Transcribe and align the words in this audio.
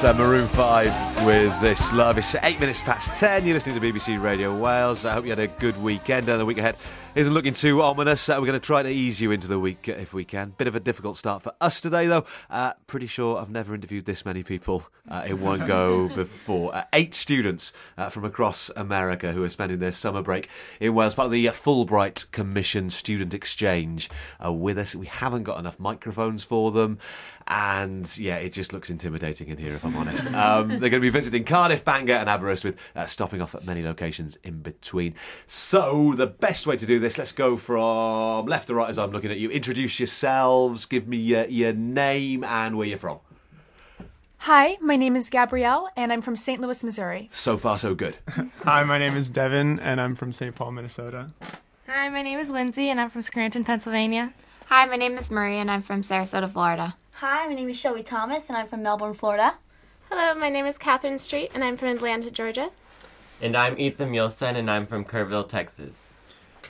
Uh, 0.00 0.12
Maroon 0.12 0.46
5 0.46 1.07
with 1.24 1.60
This 1.60 1.92
Love. 1.92 2.18
It's 2.18 2.34
eight 2.42 2.60
minutes 2.60 2.80
past 2.82 3.18
ten. 3.18 3.44
You're 3.44 3.54
listening 3.54 3.78
to 3.78 3.80
BBC 3.80 4.20
Radio 4.22 4.56
Wales. 4.56 5.04
I 5.04 5.12
hope 5.12 5.24
you 5.24 5.30
had 5.30 5.38
a 5.38 5.46
good 5.46 5.80
weekend. 5.82 6.28
Uh, 6.28 6.36
the 6.36 6.44
week 6.44 6.58
ahead 6.58 6.76
isn't 7.14 7.32
looking 7.32 7.54
too 7.54 7.82
ominous. 7.82 8.28
Uh, 8.28 8.36
we're 8.38 8.46
going 8.46 8.60
to 8.60 8.64
try 8.64 8.82
to 8.82 8.88
ease 8.88 9.20
you 9.20 9.30
into 9.32 9.48
the 9.48 9.58
week 9.58 9.88
if 9.88 10.14
we 10.14 10.24
can. 10.24 10.54
Bit 10.56 10.68
of 10.68 10.76
a 10.76 10.80
difficult 10.80 11.16
start 11.16 11.42
for 11.42 11.52
us 11.60 11.80
today, 11.80 12.06
though. 12.06 12.24
Uh, 12.48 12.74
pretty 12.86 13.06
sure 13.06 13.38
I've 13.38 13.50
never 13.50 13.74
interviewed 13.74 14.04
this 14.04 14.24
many 14.24 14.42
people 14.42 14.84
uh, 15.08 15.24
in 15.26 15.40
one 15.40 15.66
go 15.66 16.08
before. 16.14 16.74
Uh, 16.74 16.84
eight 16.92 17.14
students 17.14 17.72
uh, 17.96 18.10
from 18.10 18.24
across 18.24 18.70
America 18.76 19.32
who 19.32 19.42
are 19.42 19.50
spending 19.50 19.78
their 19.78 19.92
summer 19.92 20.22
break 20.22 20.48
in 20.80 20.94
Wales, 20.94 21.14
part 21.14 21.26
of 21.26 21.32
the 21.32 21.46
Fulbright 21.46 22.30
Commission 22.30 22.90
Student 22.90 23.34
Exchange, 23.34 24.08
with 24.44 24.78
us. 24.78 24.94
We 24.94 25.06
haven't 25.06 25.42
got 25.44 25.58
enough 25.58 25.80
microphones 25.80 26.44
for 26.44 26.70
them. 26.70 26.98
And 27.50 28.16
yeah, 28.18 28.36
it 28.36 28.52
just 28.52 28.74
looks 28.74 28.90
intimidating 28.90 29.48
in 29.48 29.56
here, 29.56 29.72
if 29.72 29.84
I'm 29.84 29.96
honest. 29.96 30.26
Um, 30.38 30.68
they're 30.68 30.78
going 30.78 30.92
to 30.92 31.00
be 31.00 31.07
visiting 31.10 31.44
Cardiff, 31.44 31.84
Bangor, 31.84 32.14
and 32.14 32.28
Aberystwyth, 32.28 32.76
uh, 32.94 33.06
stopping 33.06 33.40
off 33.40 33.54
at 33.54 33.64
many 33.64 33.82
locations 33.82 34.36
in 34.44 34.60
between. 34.60 35.14
So, 35.46 36.14
the 36.14 36.26
best 36.26 36.66
way 36.66 36.76
to 36.76 36.86
do 36.86 36.98
this, 36.98 37.18
let's 37.18 37.32
go 37.32 37.56
from 37.56 38.46
left 38.46 38.68
to 38.68 38.74
right 38.74 38.90
as 38.90 38.98
I'm 38.98 39.10
looking 39.10 39.30
at 39.30 39.38
you. 39.38 39.50
Introduce 39.50 40.00
yourselves, 40.00 40.86
give 40.86 41.08
me 41.08 41.16
your, 41.16 41.46
your 41.46 41.72
name 41.72 42.44
and 42.44 42.76
where 42.76 42.86
you're 42.86 42.98
from. 42.98 43.20
Hi, 44.42 44.78
my 44.80 44.96
name 44.96 45.16
is 45.16 45.30
Gabrielle, 45.30 45.88
and 45.96 46.12
I'm 46.12 46.22
from 46.22 46.36
St. 46.36 46.60
Louis, 46.60 46.82
Missouri. 46.84 47.28
So 47.32 47.56
far, 47.56 47.76
so 47.76 47.94
good. 47.94 48.18
Hi, 48.62 48.84
my 48.84 48.96
name 48.96 49.16
is 49.16 49.30
Devin, 49.30 49.80
and 49.80 50.00
I'm 50.00 50.14
from 50.14 50.32
St. 50.32 50.54
Paul, 50.54 50.70
Minnesota. 50.70 51.30
Hi, 51.86 52.08
my 52.08 52.22
name 52.22 52.38
is 52.38 52.48
Lindsay, 52.48 52.88
and 52.88 53.00
I'm 53.00 53.10
from 53.10 53.22
Scranton, 53.22 53.64
Pennsylvania. 53.64 54.32
Hi, 54.66 54.84
my 54.86 54.96
name 54.96 55.18
is 55.18 55.30
Marie, 55.30 55.56
and 55.56 55.70
I'm 55.70 55.82
from 55.82 56.02
Sarasota, 56.02 56.50
Florida. 56.50 56.94
Hi, 57.14 57.48
my 57.48 57.54
name 57.54 57.68
is 57.68 57.76
Shelby 57.76 58.02
Thomas, 58.02 58.48
and 58.48 58.56
I'm 58.56 58.68
from 58.68 58.82
Melbourne, 58.82 59.14
Florida. 59.14 59.54
Hello, 60.10 60.34
my 60.40 60.48
name 60.48 60.64
is 60.64 60.78
Catherine 60.78 61.18
Street, 61.18 61.50
and 61.52 61.62
I'm 61.62 61.76
from 61.76 61.88
Atlanta, 61.88 62.30
Georgia. 62.30 62.70
And 63.42 63.54
I'm 63.54 63.78
Ethan 63.78 64.10
Mielson, 64.10 64.56
and 64.56 64.70
I'm 64.70 64.86
from 64.86 65.04
Kerrville, 65.04 65.46
Texas. 65.46 66.14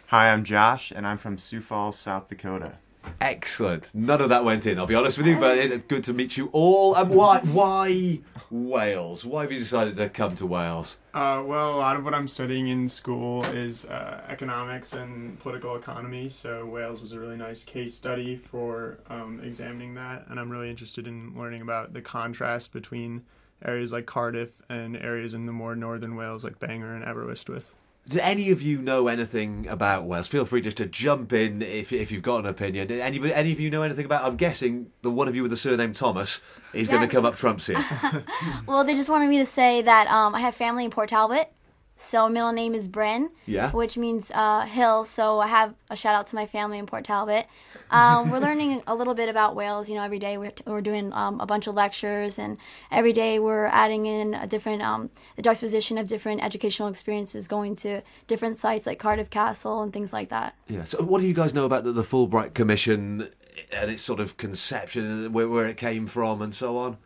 Hi, 0.08 0.32
I'm 0.32 0.42
Josh, 0.42 0.90
and 0.90 1.06
I'm 1.06 1.18
from 1.18 1.38
Sioux 1.38 1.60
Falls, 1.60 1.96
South 1.96 2.26
Dakota. 2.26 2.78
Excellent. 3.20 3.94
None 3.94 4.20
of 4.20 4.30
that 4.30 4.44
went 4.44 4.66
in, 4.66 4.76
I'll 4.76 4.88
be 4.88 4.96
honest 4.96 5.18
with 5.18 5.28
you, 5.28 5.38
but 5.38 5.56
it's 5.56 5.84
good 5.84 6.02
to 6.04 6.12
meet 6.12 6.36
you 6.36 6.48
all. 6.52 6.96
And 6.96 7.10
why, 7.10 7.38
why 7.38 8.18
Wales? 8.50 9.24
Why 9.24 9.42
have 9.42 9.52
you 9.52 9.60
decided 9.60 9.94
to 9.96 10.08
come 10.08 10.34
to 10.34 10.44
Wales? 10.44 10.96
Uh, 11.18 11.42
well, 11.42 11.74
a 11.74 11.78
lot 11.78 11.96
of 11.96 12.04
what 12.04 12.14
I'm 12.14 12.28
studying 12.28 12.68
in 12.68 12.88
school 12.88 13.44
is 13.46 13.84
uh, 13.86 14.22
economics 14.28 14.92
and 14.92 15.36
political 15.40 15.74
economy, 15.74 16.28
so 16.28 16.64
Wales 16.64 17.00
was 17.00 17.10
a 17.10 17.18
really 17.18 17.36
nice 17.36 17.64
case 17.64 17.92
study 17.92 18.36
for 18.36 19.00
um, 19.10 19.40
examining 19.42 19.94
that, 19.94 20.26
and 20.28 20.38
I'm 20.38 20.48
really 20.48 20.70
interested 20.70 21.08
in 21.08 21.34
learning 21.36 21.60
about 21.60 21.92
the 21.92 22.00
contrast 22.00 22.72
between 22.72 23.24
areas 23.64 23.92
like 23.92 24.06
Cardiff 24.06 24.62
and 24.68 24.96
areas 24.96 25.34
in 25.34 25.46
the 25.46 25.52
more 25.52 25.74
northern 25.74 26.14
Wales 26.14 26.44
like 26.44 26.60
Bangor 26.60 26.94
and 26.94 27.04
Aberystwyth. 27.04 27.74
Do 28.08 28.18
any 28.20 28.50
of 28.50 28.62
you 28.62 28.80
know 28.80 29.08
anything 29.08 29.68
about 29.68 30.06
Wales? 30.06 30.28
Feel 30.28 30.46
free 30.46 30.62
just 30.62 30.78
to 30.78 30.86
jump 30.86 31.34
in 31.34 31.60
if, 31.60 31.92
if 31.92 32.10
you've 32.10 32.22
got 32.22 32.38
an 32.38 32.46
opinion. 32.46 32.88
Did 32.88 33.00
any, 33.00 33.32
any 33.34 33.52
of 33.52 33.60
you 33.60 33.68
know 33.68 33.82
anything 33.82 34.06
about? 34.06 34.24
I'm 34.24 34.36
guessing 34.36 34.90
the 35.02 35.10
one 35.10 35.28
of 35.28 35.36
you 35.36 35.42
with 35.42 35.50
the 35.50 35.58
surname 35.58 35.92
Thomas 35.92 36.40
is 36.72 36.88
going 36.88 37.02
to 37.02 37.08
come 37.08 37.26
up 37.26 37.36
trumps 37.36 37.66
here. 37.66 37.84
Well, 38.66 38.84
they 38.84 38.94
just 38.94 39.08
wanted 39.10 39.28
me 39.28 39.38
to 39.38 39.46
say 39.46 39.82
that 39.82 40.08
um, 40.08 40.34
I 40.34 40.40
have 40.40 40.54
family 40.54 40.84
in 40.84 40.90
Port 40.90 41.10
Talbot. 41.10 41.52
So 42.00 42.28
middle 42.28 42.52
name 42.52 42.74
is 42.74 42.86
Bryn, 42.86 43.28
Yeah. 43.44 43.72
which 43.72 43.98
means 43.98 44.30
uh, 44.32 44.60
hill. 44.60 45.04
So 45.04 45.40
I 45.40 45.48
have 45.48 45.74
a 45.90 45.96
shout 45.96 46.14
out 46.14 46.28
to 46.28 46.36
my 46.36 46.46
family 46.46 46.78
in 46.78 46.86
Port 46.86 47.04
Talbot. 47.04 47.46
Um, 47.90 48.30
we're 48.30 48.38
learning 48.48 48.82
a 48.86 48.94
little 48.94 49.14
bit 49.14 49.28
about 49.28 49.56
Wales. 49.56 49.88
You 49.88 49.96
know, 49.96 50.02
every 50.04 50.20
day 50.20 50.38
we're, 50.38 50.52
we're 50.64 50.80
doing 50.80 51.12
um, 51.12 51.40
a 51.40 51.46
bunch 51.46 51.66
of 51.66 51.74
lectures, 51.74 52.38
and 52.38 52.56
every 52.92 53.12
day 53.12 53.40
we're 53.40 53.66
adding 53.66 54.06
in 54.06 54.34
a 54.34 54.46
different 54.46 54.80
um, 54.82 55.10
the 55.34 55.42
juxtaposition 55.42 55.98
of 55.98 56.06
different 56.06 56.42
educational 56.42 56.86
experiences, 56.88 57.48
going 57.48 57.74
to 57.76 58.00
different 58.28 58.54
sites 58.54 58.86
like 58.86 59.00
Cardiff 59.00 59.28
Castle 59.28 59.82
and 59.82 59.92
things 59.92 60.12
like 60.12 60.28
that. 60.28 60.54
Yeah. 60.68 60.84
So, 60.84 61.02
what 61.02 61.20
do 61.20 61.26
you 61.26 61.34
guys 61.34 61.52
know 61.52 61.64
about 61.64 61.82
the, 61.82 61.90
the 61.90 62.02
Fulbright 62.04 62.54
Commission 62.54 63.28
and 63.72 63.90
its 63.90 64.02
sort 64.04 64.20
of 64.20 64.36
conception, 64.36 65.32
where, 65.32 65.48
where 65.48 65.66
it 65.66 65.76
came 65.76 66.06
from, 66.06 66.42
and 66.42 66.54
so 66.54 66.76
on? 66.78 66.98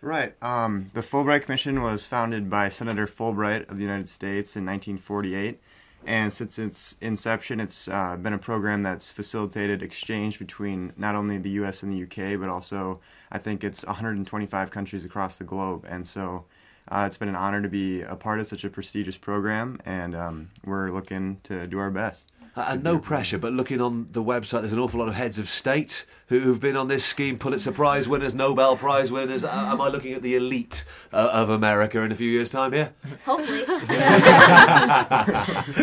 Right. 0.00 0.40
Um, 0.42 0.90
the 0.94 1.00
Fulbright 1.00 1.42
Commission 1.42 1.82
was 1.82 2.06
founded 2.06 2.48
by 2.48 2.68
Senator 2.68 3.06
Fulbright 3.06 3.68
of 3.68 3.76
the 3.78 3.82
United 3.82 4.08
States 4.08 4.56
in 4.56 4.64
1948. 4.64 5.60
And 6.06 6.32
since 6.32 6.58
its 6.58 6.94
inception, 7.00 7.58
it's 7.58 7.88
uh, 7.88 8.16
been 8.16 8.32
a 8.32 8.38
program 8.38 8.84
that's 8.84 9.10
facilitated 9.10 9.82
exchange 9.82 10.38
between 10.38 10.92
not 10.96 11.16
only 11.16 11.38
the 11.38 11.50
U.S. 11.50 11.82
and 11.82 11.92
the 11.92 11.96
U.K., 11.96 12.36
but 12.36 12.48
also 12.48 13.00
I 13.32 13.38
think 13.38 13.64
it's 13.64 13.84
125 13.84 14.70
countries 14.70 15.04
across 15.04 15.38
the 15.38 15.44
globe. 15.44 15.84
And 15.88 16.06
so 16.06 16.44
uh, 16.90 17.04
it's 17.06 17.16
been 17.16 17.28
an 17.28 17.36
honor 17.36 17.60
to 17.60 17.68
be 17.68 18.02
a 18.02 18.14
part 18.14 18.38
of 18.38 18.46
such 18.46 18.64
a 18.64 18.70
prestigious 18.70 19.16
program, 19.16 19.80
and 19.84 20.14
um, 20.14 20.50
we're 20.64 20.90
looking 20.90 21.40
to 21.44 21.66
do 21.66 21.78
our 21.78 21.90
best. 21.90 22.32
Uh, 22.58 22.64
and 22.70 22.82
no 22.82 22.98
pressure, 22.98 23.38
but 23.38 23.52
looking 23.52 23.80
on 23.80 24.08
the 24.10 24.20
website, 24.22 24.62
there's 24.62 24.72
an 24.72 24.80
awful 24.80 24.98
lot 24.98 25.06
of 25.08 25.14
heads 25.14 25.38
of 25.38 25.48
state 25.48 26.04
who- 26.26 26.40
who've 26.40 26.58
been 26.58 26.76
on 26.76 26.88
this 26.88 27.04
scheme, 27.04 27.38
Pulitzer 27.38 27.70
Prize 27.70 28.08
winners, 28.08 28.34
Nobel 28.34 28.76
Prize 28.76 29.12
winners. 29.12 29.44
Uh, 29.44 29.68
am 29.70 29.80
I 29.80 29.86
looking 29.86 30.12
at 30.12 30.22
the 30.22 30.34
elite 30.34 30.84
uh, 31.12 31.30
of 31.32 31.50
America 31.50 32.02
in 32.02 32.10
a 32.10 32.16
few 32.16 32.28
years' 32.28 32.50
time 32.50 32.72
here? 32.72 32.92
Hopefully, 33.24 33.60
it'd 33.60 33.88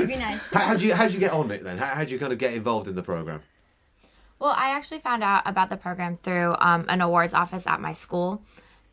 be 0.10 0.18
nice. 0.18 0.42
How, 0.52 0.60
how'd 0.68 0.82
you 0.82 0.94
how'd 0.94 1.14
you 1.14 1.20
get 1.22 1.32
on 1.32 1.50
it 1.50 1.64
then? 1.64 1.78
How, 1.78 1.96
how'd 1.96 2.12
you 2.12 2.20
kind 2.20 2.34
of 2.34 2.40
get 2.40 2.54
involved 2.54 2.90
in 2.90 2.96
the 2.96 3.04
program? 3.04 3.42
Well, 4.40 4.54
I 4.58 4.72
actually 4.72 5.00
found 5.00 5.24
out 5.24 5.44
about 5.46 5.70
the 5.70 5.78
program 5.78 6.18
through 6.18 6.58
um, 6.60 6.84
an 6.90 7.00
awards 7.00 7.34
office 7.34 7.66
at 7.68 7.80
my 7.80 7.94
school. 7.94 8.42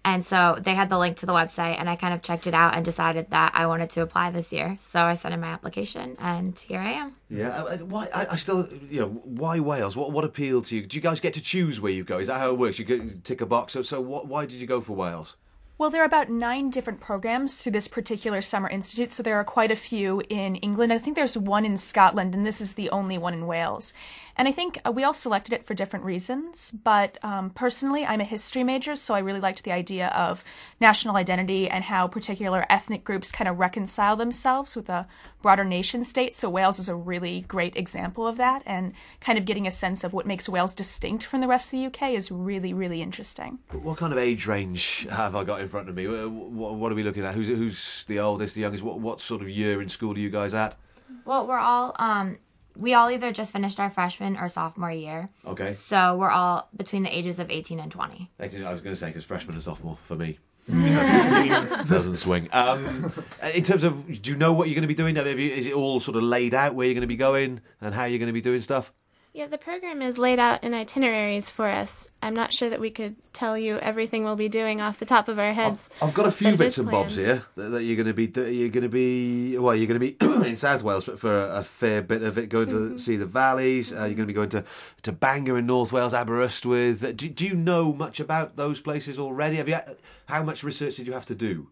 And 0.04 0.24
so 0.24 0.58
they 0.60 0.74
had 0.74 0.88
the 0.88 0.98
link 0.98 1.18
to 1.18 1.26
the 1.26 1.32
website, 1.32 1.76
and 1.78 1.88
I 1.88 1.94
kind 1.94 2.12
of 2.12 2.22
checked 2.22 2.48
it 2.48 2.54
out 2.54 2.74
and 2.74 2.84
decided 2.84 3.30
that 3.30 3.52
I 3.54 3.66
wanted 3.66 3.90
to 3.90 4.02
apply 4.02 4.30
this 4.30 4.52
year. 4.52 4.76
So 4.80 5.00
I 5.00 5.14
sent 5.14 5.32
in 5.32 5.40
my 5.40 5.46
application, 5.46 6.16
and 6.18 6.58
here 6.58 6.80
I 6.80 6.92
am. 6.92 7.14
Yeah, 7.30 7.50
uh, 7.50 7.64
uh, 7.64 7.76
why? 7.78 8.08
I, 8.12 8.26
I 8.32 8.36
still, 8.36 8.68
you 8.90 9.00
know, 9.00 9.08
why 9.08 9.60
Wales? 9.60 9.96
What 9.96 10.10
what 10.10 10.24
appealed 10.24 10.64
to 10.66 10.76
you? 10.76 10.86
Do 10.86 10.96
you 10.96 11.00
guys 11.00 11.20
get 11.20 11.34
to 11.34 11.40
choose 11.40 11.80
where 11.80 11.92
you 11.92 12.02
go? 12.02 12.18
Is 12.18 12.26
that 12.26 12.40
how 12.40 12.50
it 12.50 12.58
works? 12.58 12.80
You 12.80 12.84
get, 12.84 13.22
tick 13.22 13.40
a 13.40 13.46
box. 13.46 13.74
So, 13.74 13.82
so 13.82 14.00
what, 14.00 14.26
why 14.26 14.44
did 14.44 14.60
you 14.60 14.66
go 14.66 14.80
for 14.80 14.94
Wales? 14.94 15.36
Well, 15.78 15.90
there 15.90 16.02
are 16.02 16.06
about 16.06 16.30
nine 16.30 16.70
different 16.70 17.00
programs 17.00 17.56
through 17.56 17.72
this 17.72 17.88
particular 17.88 18.40
summer 18.40 18.68
institute, 18.68 19.10
so 19.10 19.22
there 19.22 19.36
are 19.36 19.44
quite 19.44 19.72
a 19.72 19.76
few 19.76 20.22
in 20.28 20.54
England. 20.56 20.92
I 20.92 20.98
think 20.98 21.16
there's 21.16 21.36
one 21.36 21.64
in 21.64 21.76
Scotland, 21.76 22.36
and 22.36 22.46
this 22.46 22.60
is 22.60 22.74
the 22.74 22.90
only 22.90 23.18
one 23.18 23.34
in 23.34 23.48
Wales. 23.48 23.92
And 24.36 24.48
I 24.48 24.52
think 24.52 24.78
uh, 24.86 24.92
we 24.92 25.04
all 25.04 25.14
selected 25.14 25.52
it 25.52 25.64
for 25.64 25.74
different 25.74 26.04
reasons, 26.04 26.70
but 26.70 27.18
um, 27.22 27.50
personally, 27.50 28.04
I'm 28.04 28.20
a 28.20 28.24
history 28.24 28.64
major, 28.64 28.96
so 28.96 29.14
I 29.14 29.18
really 29.18 29.40
liked 29.40 29.64
the 29.64 29.72
idea 29.72 30.08
of 30.08 30.42
national 30.80 31.16
identity 31.16 31.68
and 31.68 31.84
how 31.84 32.08
particular 32.08 32.64
ethnic 32.70 33.04
groups 33.04 33.30
kind 33.30 33.48
of 33.48 33.58
reconcile 33.58 34.16
themselves 34.16 34.74
with 34.74 34.88
a 34.88 35.06
broader 35.42 35.64
nation 35.64 36.04
state. 36.04 36.34
So 36.34 36.48
Wales 36.48 36.78
is 36.78 36.88
a 36.88 36.94
really 36.94 37.42
great 37.42 37.76
example 37.76 38.26
of 38.26 38.36
that, 38.38 38.62
and 38.64 38.92
kind 39.20 39.38
of 39.38 39.44
getting 39.44 39.66
a 39.66 39.70
sense 39.70 40.04
of 40.04 40.12
what 40.12 40.26
makes 40.26 40.48
Wales 40.48 40.74
distinct 40.74 41.24
from 41.24 41.40
the 41.40 41.48
rest 41.48 41.72
of 41.72 41.78
the 41.78 41.86
UK 41.86 42.14
is 42.14 42.30
really, 42.30 42.72
really 42.72 43.02
interesting. 43.02 43.58
What 43.70 43.98
kind 43.98 44.12
of 44.12 44.18
age 44.18 44.46
range 44.46 45.06
have 45.10 45.36
I 45.36 45.44
got 45.44 45.60
in 45.60 45.68
front 45.68 45.88
of 45.88 45.94
me? 45.94 46.06
What, 46.06 46.74
what 46.76 46.92
are 46.92 46.94
we 46.94 47.02
looking 47.02 47.24
at? 47.24 47.34
Who's 47.34 47.48
who's 47.48 48.04
the 48.06 48.20
oldest, 48.20 48.54
the 48.54 48.62
youngest? 48.62 48.82
What 48.82 49.00
what 49.00 49.20
sort 49.20 49.42
of 49.42 49.48
year 49.48 49.82
in 49.82 49.88
school 49.88 50.14
are 50.14 50.18
you 50.18 50.30
guys 50.30 50.54
at? 50.54 50.76
Well, 51.24 51.46
we're 51.46 51.58
all, 51.58 51.94
um, 51.98 52.36
we 52.76 52.94
all 52.94 53.10
either 53.10 53.32
just 53.32 53.52
finished 53.52 53.78
our 53.80 53.90
freshman 53.90 54.36
or 54.36 54.48
sophomore 54.48 54.90
year. 54.90 55.30
Okay, 55.46 55.72
So 55.72 56.16
we're 56.16 56.30
all 56.30 56.68
between 56.76 57.02
the 57.02 57.16
ages 57.16 57.38
of 57.38 57.50
18 57.50 57.80
and 57.80 57.90
20. 57.90 58.30
Actually, 58.40 58.64
I 58.64 58.72
was 58.72 58.80
going 58.80 58.94
to 58.94 58.98
say 58.98 59.08
because 59.08 59.24
freshman 59.24 59.54
and 59.54 59.62
sophomore 59.62 59.96
for 60.04 60.16
me. 60.16 60.38
Doesn't 60.68 62.18
swing. 62.18 62.48
Um, 62.52 63.12
in 63.54 63.64
terms 63.64 63.82
of, 63.82 64.22
do 64.22 64.30
you 64.30 64.36
know 64.36 64.52
what 64.52 64.68
you're 64.68 64.74
going 64.76 64.82
to 64.82 64.88
be 64.88 64.94
doing? 64.94 65.16
Have 65.16 65.26
you, 65.38 65.50
is 65.50 65.66
it 65.66 65.74
all 65.74 65.98
sort 65.98 66.16
of 66.16 66.22
laid 66.22 66.54
out 66.54 66.74
where 66.74 66.86
you're 66.86 66.94
going 66.94 67.00
to 67.02 67.08
be 67.08 67.16
going 67.16 67.60
and 67.80 67.94
how 67.94 68.04
you're 68.04 68.20
going 68.20 68.28
to 68.28 68.32
be 68.32 68.40
doing 68.40 68.60
stuff? 68.60 68.92
Yeah, 69.34 69.46
the 69.46 69.56
program 69.56 70.02
is 70.02 70.18
laid 70.18 70.38
out 70.38 70.62
in 70.62 70.74
itineraries 70.74 71.48
for 71.48 71.66
us. 71.66 72.10
I'm 72.22 72.34
not 72.34 72.52
sure 72.52 72.68
that 72.68 72.80
we 72.80 72.90
could 72.90 73.16
tell 73.32 73.56
you 73.56 73.78
everything 73.78 74.24
we'll 74.24 74.36
be 74.36 74.50
doing 74.50 74.82
off 74.82 74.98
the 74.98 75.06
top 75.06 75.26
of 75.26 75.38
our 75.38 75.54
heads. 75.54 75.88
I've 76.02 76.12
got 76.12 76.26
a 76.26 76.30
few 76.30 76.54
bits 76.54 76.76
and 76.76 76.90
bobs 76.90 77.16
here 77.16 77.42
that, 77.56 77.70
that 77.70 77.82
you're 77.82 77.96
going 77.96 78.14
to 78.14 78.28
be. 78.28 78.54
You're 78.54 78.68
going 78.68 78.82
to 78.82 78.90
be. 78.90 79.56
Well, 79.56 79.74
you're 79.74 79.86
going 79.86 79.98
to 79.98 80.06
be 80.06 80.16
in 80.50 80.56
South 80.56 80.82
Wales 80.82 81.04
for, 81.04 81.16
for 81.16 81.46
a 81.46 81.64
fair 81.64 82.02
bit 82.02 82.22
of 82.22 82.36
it. 82.36 82.50
Going 82.50 82.66
Mm-hmm. 82.66 82.96
to 82.96 82.98
see 82.98 83.16
the 83.16 83.24
valleys. 83.24 83.90
Uh, 83.90 84.00
you're 84.04 84.16
going 84.16 84.16
to 84.18 84.26
be 84.26 84.32
going 84.34 84.50
to 84.50 84.64
to 85.00 85.12
Bangor 85.12 85.56
in 85.56 85.64
North 85.64 85.92
Wales, 85.92 86.12
Aberystwyth. 86.12 87.00
Do, 87.16 87.28
do 87.30 87.46
you 87.46 87.54
know 87.54 87.94
much 87.94 88.20
about 88.20 88.56
those 88.56 88.82
places 88.82 89.18
already? 89.18 89.56
Have 89.56 89.68
you? 89.68 89.78
How 90.26 90.42
much 90.42 90.62
research 90.62 90.96
did 90.96 91.06
you 91.06 91.14
have 91.14 91.26
to 91.26 91.34
do, 91.34 91.68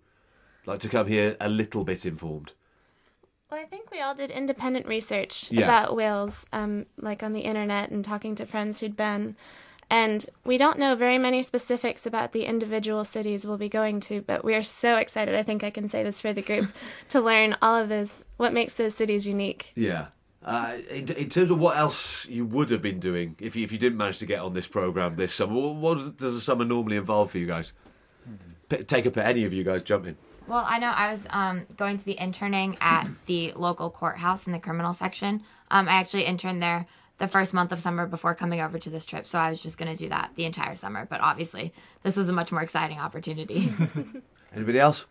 like 0.64 0.78
to 0.80 0.88
come 0.88 1.08
here 1.08 1.36
a 1.38 1.50
little 1.50 1.84
bit 1.84 2.06
informed? 2.06 2.52
Well, 3.50 3.60
I 3.60 3.64
think 3.64 3.90
we 3.90 4.00
all 4.00 4.14
did 4.14 4.30
independent 4.30 4.86
research 4.86 5.50
Yeah. 5.50 5.64
about 5.64 5.96
Wales, 5.96 6.46
um, 6.52 6.86
like 6.98 7.22
on 7.22 7.32
the 7.32 7.40
internet 7.40 7.90
and 7.90 8.04
talking 8.04 8.34
to 8.36 8.46
friends 8.46 8.78
who'd 8.80 8.96
been. 8.96 9.36
And 9.92 10.24
we 10.44 10.56
don't 10.56 10.78
know 10.78 10.94
very 10.94 11.18
many 11.18 11.42
specifics 11.42 12.06
about 12.06 12.32
the 12.32 12.44
individual 12.44 13.02
cities 13.02 13.44
we'll 13.44 13.56
be 13.58 13.68
going 13.68 13.98
to, 14.02 14.20
but 14.22 14.44
we 14.44 14.54
are 14.54 14.62
so 14.62 14.96
excited. 14.98 15.34
I 15.34 15.42
think 15.42 15.64
I 15.64 15.70
can 15.70 15.88
say 15.88 16.04
this 16.04 16.20
for 16.20 16.32
the 16.32 16.42
group 16.42 16.70
to 17.08 17.20
learn 17.20 17.56
all 17.60 17.74
of 17.74 17.88
those, 17.88 18.24
what 18.36 18.52
makes 18.52 18.74
those 18.74 18.94
cities 18.94 19.26
unique. 19.26 19.72
Yeah. 19.74 20.06
Uh, 20.44 20.76
in, 20.88 21.10
in 21.12 21.28
terms 21.28 21.50
of 21.50 21.58
what 21.58 21.76
else 21.76 22.26
you 22.28 22.46
would 22.46 22.70
have 22.70 22.80
been 22.80 22.98
doing 23.00 23.34
if 23.40 23.56
you, 23.56 23.64
if 23.64 23.72
you 23.72 23.78
didn't 23.78 23.98
manage 23.98 24.20
to 24.20 24.26
get 24.26 24.38
on 24.40 24.54
this 24.54 24.68
program 24.68 25.16
this 25.16 25.34
summer, 25.34 25.52
what, 25.54 25.74
what 25.74 26.16
does 26.16 26.34
a 26.36 26.40
summer 26.40 26.64
normally 26.64 26.96
involve 26.96 27.32
for 27.32 27.38
you 27.38 27.46
guys? 27.46 27.72
p- 28.68 28.84
take 28.84 29.04
a 29.04 29.08
at 29.08 29.26
any 29.26 29.44
of 29.44 29.52
you 29.52 29.64
guys 29.64 29.82
jump 29.82 30.06
in. 30.06 30.16
Well, 30.50 30.64
I 30.66 30.80
know 30.80 30.88
I 30.90 31.12
was 31.12 31.28
um, 31.30 31.64
going 31.76 31.96
to 31.98 32.04
be 32.04 32.18
interning 32.18 32.76
at 32.80 33.06
the 33.26 33.52
local 33.54 33.88
courthouse 33.88 34.48
in 34.48 34.52
the 34.52 34.58
criminal 34.58 34.92
section. 34.92 35.44
Um, 35.70 35.88
I 35.88 35.92
actually 35.92 36.24
interned 36.24 36.60
there 36.60 36.86
the 37.18 37.28
first 37.28 37.54
month 37.54 37.70
of 37.70 37.78
summer 37.78 38.04
before 38.04 38.34
coming 38.34 38.60
over 38.60 38.76
to 38.76 38.90
this 38.90 39.06
trip, 39.06 39.28
so 39.28 39.38
I 39.38 39.50
was 39.50 39.62
just 39.62 39.78
going 39.78 39.92
to 39.92 39.96
do 39.96 40.08
that 40.08 40.32
the 40.34 40.46
entire 40.46 40.74
summer. 40.74 41.06
But 41.08 41.20
obviously, 41.20 41.72
this 42.02 42.16
was 42.16 42.28
a 42.28 42.32
much 42.32 42.50
more 42.50 42.62
exciting 42.62 42.98
opportunity. 42.98 43.72
Anybody 44.52 44.80
else? 44.80 45.06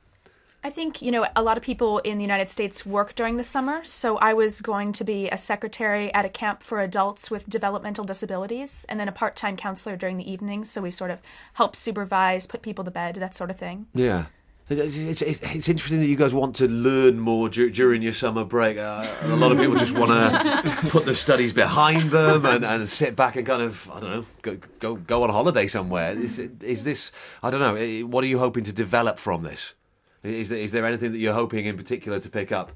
I 0.62 0.72
think, 0.72 1.02
you 1.02 1.10
know, 1.10 1.26
a 1.38 1.42
lot 1.42 1.56
of 1.56 1.64
people 1.64 2.00
in 2.00 2.18
the 2.18 2.24
United 2.26 2.50
States 2.50 2.86
work 2.86 3.16
during 3.16 3.38
the 3.38 3.46
summer, 3.46 3.86
so 3.86 4.18
I 4.18 4.34
was 4.34 4.60
going 4.60 4.92
to 4.92 5.06
be 5.06 5.30
a 5.30 5.38
secretary 5.38 6.14
at 6.14 6.26
a 6.26 6.30
camp 6.30 6.64
for 6.64 6.82
adults 6.82 7.32
with 7.32 7.48
developmental 7.48 8.04
disabilities 8.04 8.86
and 8.90 9.00
then 9.00 9.08
a 9.08 9.14
part 9.14 9.38
time 9.38 9.56
counselor 9.56 9.96
during 9.96 10.18
the 10.18 10.30
evenings, 10.30 10.70
so 10.70 10.82
we 10.82 10.92
sort 10.92 11.12
of 11.12 11.22
help 11.54 11.78
supervise, 11.78 12.46
put 12.46 12.62
people 12.62 12.84
to 12.84 12.92
bed, 12.92 13.16
that 13.16 13.36
sort 13.36 13.50
of 13.50 13.58
thing. 13.58 13.88
Yeah. 13.94 14.26
It's, 14.72 15.22
it's, 15.22 15.42
it's 15.42 15.68
interesting 15.68 16.00
that 16.00 16.06
you 16.06 16.16
guys 16.16 16.32
want 16.32 16.56
to 16.58 16.68
learn 16.68 17.20
more 17.20 17.50
dur- 17.50 17.72
during 17.72 18.04
your 18.04 18.14
summer 18.14 18.46
break. 18.46 18.78
Uh, 18.78 19.08
a 19.24 19.36
lot 19.36 19.52
of 19.52 19.58
people 19.58 19.76
just 19.76 19.98
want 19.98 20.12
to 20.12 20.76
put 20.90 21.06
their 21.06 21.16
studies 21.16 21.54
behind 21.54 22.12
them 22.12 22.46
and, 22.46 22.64
and 22.64 22.88
sit 22.88 23.16
back 23.16 23.36
and 23.36 23.48
kind 23.48 23.64
of, 23.64 23.90
I 23.90 24.00
don't 24.00 24.12
know, 24.12 24.26
go, 24.44 24.58
go, 24.78 24.96
go 24.96 25.24
on 25.24 25.32
holiday 25.32 25.66
somewhere. 25.66 26.12
Is, 26.12 26.38
is 26.38 26.84
this, 26.84 27.12
I 27.42 27.50
don't 27.50 27.62
know, 27.62 27.74
eh, 27.76 28.02
what 28.04 28.24
are 28.24 28.28
you 28.28 28.38
hoping 28.38 28.64
to 28.66 28.72
develop 28.72 29.18
from 29.18 29.42
this? 29.42 29.74
Is 30.22 30.50
there, 30.50 30.60
is 30.60 30.72
there 30.72 30.86
anything 30.86 31.14
that 31.14 31.18
you're 31.18 31.34
hoping 31.34 31.66
in 31.66 31.76
particular 31.76 32.20
to 32.20 32.30
pick 32.30 32.52
up? 32.52 32.72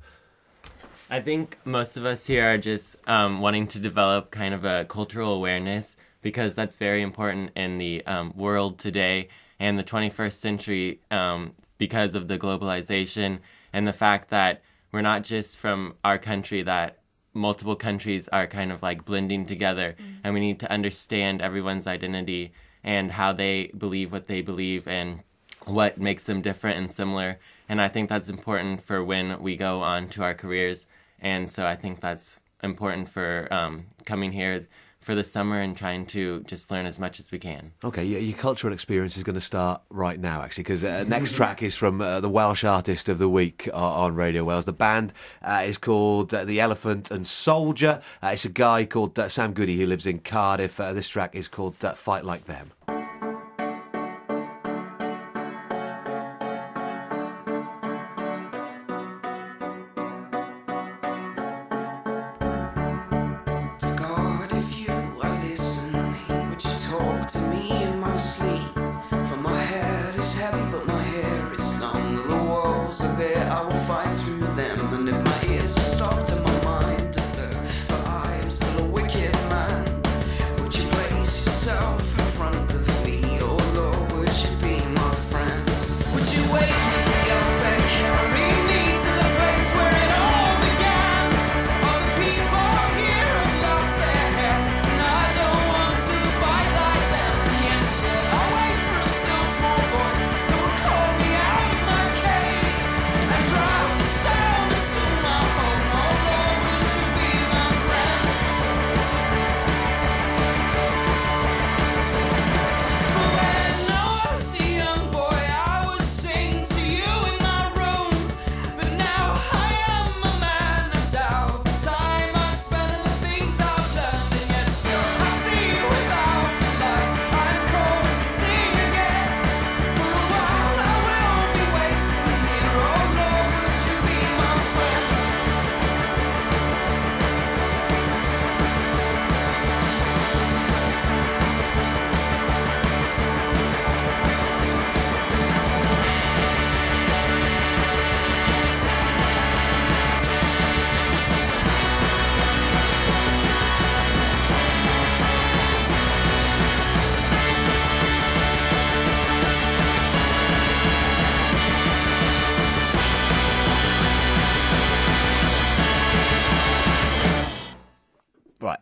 I 1.11 1.19
think 1.19 1.59
most 1.63 1.95
of 1.95 2.05
us 2.05 2.25
here 2.25 2.51
are 2.51 2.57
just 2.57 2.95
um, 3.07 3.39
wanting 3.39 3.67
to 3.67 3.79
develop 3.79 4.31
kind 4.31 4.55
of 4.55 4.65
a 4.65 4.85
cultural 4.85 5.33
awareness 5.33 5.95
because 6.23 6.55
that's 6.55 6.77
very 6.77 7.03
important 7.03 7.51
in 7.55 7.77
the 7.77 8.03
um, 8.07 8.33
world 8.35 8.79
today 8.79 9.27
and 9.59 9.77
the 9.77 9.83
21st 9.83 10.33
century 10.33 10.99
um, 11.11 11.53
because 11.77 12.15
of 12.15 12.27
the 12.27 12.37
globalization 12.37 13.39
and 13.71 13.87
the 13.87 13.93
fact 13.93 14.29
that 14.29 14.61
we're 14.91 15.01
not 15.01 15.23
just 15.23 15.57
from 15.57 15.95
our 16.03 16.17
country, 16.17 16.61
that 16.61 16.99
multiple 17.33 17.75
countries 17.75 18.27
are 18.29 18.47
kind 18.47 18.71
of 18.71 18.83
like 18.83 19.05
blending 19.05 19.45
together 19.45 19.95
and 20.23 20.33
we 20.33 20.39
need 20.39 20.59
to 20.59 20.71
understand 20.71 21.41
everyone's 21.41 21.87
identity 21.87 22.53
and 22.83 23.11
how 23.11 23.33
they 23.33 23.71
believe 23.77 24.11
what 24.11 24.27
they 24.27 24.41
believe 24.41 24.87
and 24.87 25.21
what 25.65 25.97
makes 25.97 26.25
them 26.25 26.41
different 26.41 26.77
and 26.77 26.91
similar. 26.91 27.39
And 27.67 27.81
I 27.81 27.87
think 27.87 28.09
that's 28.09 28.29
important 28.29 28.81
for 28.81 29.03
when 29.03 29.41
we 29.41 29.55
go 29.55 29.81
on 29.81 30.09
to 30.09 30.23
our 30.23 30.33
careers. 30.33 30.85
And 31.19 31.49
so 31.49 31.65
I 31.65 31.75
think 31.75 32.01
that's 32.01 32.39
important 32.61 33.09
for 33.09 33.47
um, 33.51 33.85
coming 34.05 34.31
here 34.31 34.67
for 35.03 35.15
the 35.15 35.23
summer 35.23 35.59
and 35.59 35.75
trying 35.75 36.05
to 36.07 36.41
just 36.43 36.71
learn 36.71 36.85
as 36.85 36.99
much 36.99 37.19
as 37.19 37.31
we 37.31 37.39
can. 37.39 37.71
Okay, 37.83 38.03
your, 38.03 38.19
your 38.19 38.37
cultural 38.37 38.73
experience 38.73 39.17
is 39.17 39.23
going 39.23 39.35
to 39.35 39.41
start 39.41 39.81
right 39.89 40.19
now, 40.19 40.41
actually, 40.41 40.63
because 40.63 40.83
uh, 40.83 41.03
next 41.07 41.33
track 41.35 41.61
is 41.61 41.75
from 41.75 42.01
uh, 42.01 42.19
the 42.19 42.29
Welsh 42.29 42.63
Artist 42.63 43.09
of 43.09 43.17
the 43.17 43.29
Week 43.29 43.69
uh, 43.73 43.77
on 43.77 44.15
Radio 44.15 44.43
Wales. 44.43 44.65
The 44.65 44.73
band 44.73 45.13
uh, 45.41 45.63
is 45.65 45.77
called 45.77 46.33
uh, 46.33 46.45
The 46.45 46.59
Elephant 46.59 47.11
and 47.11 47.27
Soldier. 47.27 48.01
Uh, 48.21 48.31
it's 48.33 48.45
a 48.45 48.49
guy 48.49 48.85
called 48.85 49.17
uh, 49.19 49.29
Sam 49.29 49.53
Goody 49.53 49.77
who 49.77 49.85
lives 49.85 50.05
in 50.05 50.19
Cardiff. 50.19 50.79
Uh, 50.79 50.93
this 50.93 51.09
track 51.09 51.35
is 51.35 51.47
called 51.47 51.83
uh, 51.83 51.93
Fight 51.93 52.23
Like 52.23 52.45
Them. 52.45 52.71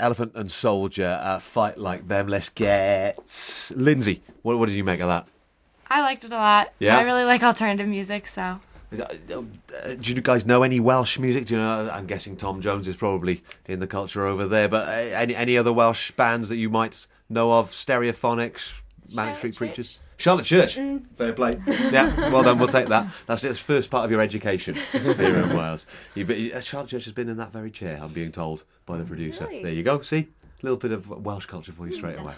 Elephant 0.02 0.34
and 0.36 0.52
Soldier, 0.52 1.20
uh, 1.22 1.40
Fight 1.40 1.78
Like 1.78 2.08
Them. 2.08 2.28
Let's 2.28 2.50
get. 2.50 3.72
Lindsay, 3.76 4.22
what, 4.42 4.58
what 4.58 4.66
did 4.66 4.76
you 4.76 4.84
make 4.84 5.00
of 5.00 5.08
that? 5.08 5.28
I 5.90 6.02
liked 6.02 6.24
it 6.24 6.32
a 6.32 6.36
lot. 6.36 6.74
Yeah? 6.80 6.98
I 6.98 7.04
really 7.04 7.24
like 7.24 7.44
alternative 7.44 7.88
music, 7.88 8.28
so 8.28 8.60
uh, 9.00 9.94
do 10.00 10.14
you 10.14 10.22
guys 10.22 10.46
know 10.46 10.64
any 10.64 10.80
Welsh 10.80 11.18
music? 11.18 11.46
Do 11.46 11.54
you 11.54 11.60
know? 11.60 11.90
I'm 11.92 12.08
guessing 12.08 12.36
Tom 12.36 12.62
Jones 12.62 12.88
is 12.88 12.96
probably 12.96 13.44
in 13.66 13.80
the 13.80 13.88
culture 13.88 14.26
over 14.26 14.48
there. 14.48 14.68
But 14.68 14.88
uh, 14.88 14.92
any 14.92 15.36
any 15.36 15.58
other 15.58 15.72
Welsh 15.72 16.12
bands 16.12 16.50
that 16.50 16.58
you 16.58 16.70
might 16.70 17.08
know 17.30 17.54
of? 17.54 17.72
Stereophonics, 17.72 18.82
Manic 19.14 19.38
Street 19.38 19.56
Preachers, 19.56 20.00
Charlotte 20.22 20.46
Church. 20.46 20.76
Fair 21.16 21.34
play. 21.34 21.60
yeah, 21.92 22.30
well 22.30 22.44
done. 22.44 22.60
We'll 22.60 22.68
take 22.68 22.88
that. 22.90 23.08
That's 23.26 23.42
the 23.42 23.56
first 23.56 23.90
part 23.90 24.06
of 24.06 24.12
your 24.12 24.22
education 24.22 24.76
here 24.92 25.40
in 25.40 25.58
Wales. 25.58 25.88
You, 26.14 26.26
but, 26.26 26.38
uh, 26.38 26.62
Charlotte 26.62 26.90
Church 26.90 27.06
has 27.06 27.14
been 27.14 27.28
in 27.28 27.38
that 27.38 27.52
very 27.52 27.72
chair. 27.72 28.00
I'm 28.00 28.14
being 28.14 28.32
told 28.32 28.64
by 28.86 29.00
the 29.00 29.04
producer. 29.04 29.48
Really? 29.48 29.64
There 29.64 29.74
you 29.74 29.82
go. 29.82 30.02
See, 30.02 30.20
a 30.20 30.64
little 30.64 30.78
bit 30.78 30.92
of 30.92 31.10
Welsh 31.10 31.48
culture 31.48 31.72
for 31.72 31.88
you 31.88 31.96
straight 31.96 32.20
away. 32.20 32.34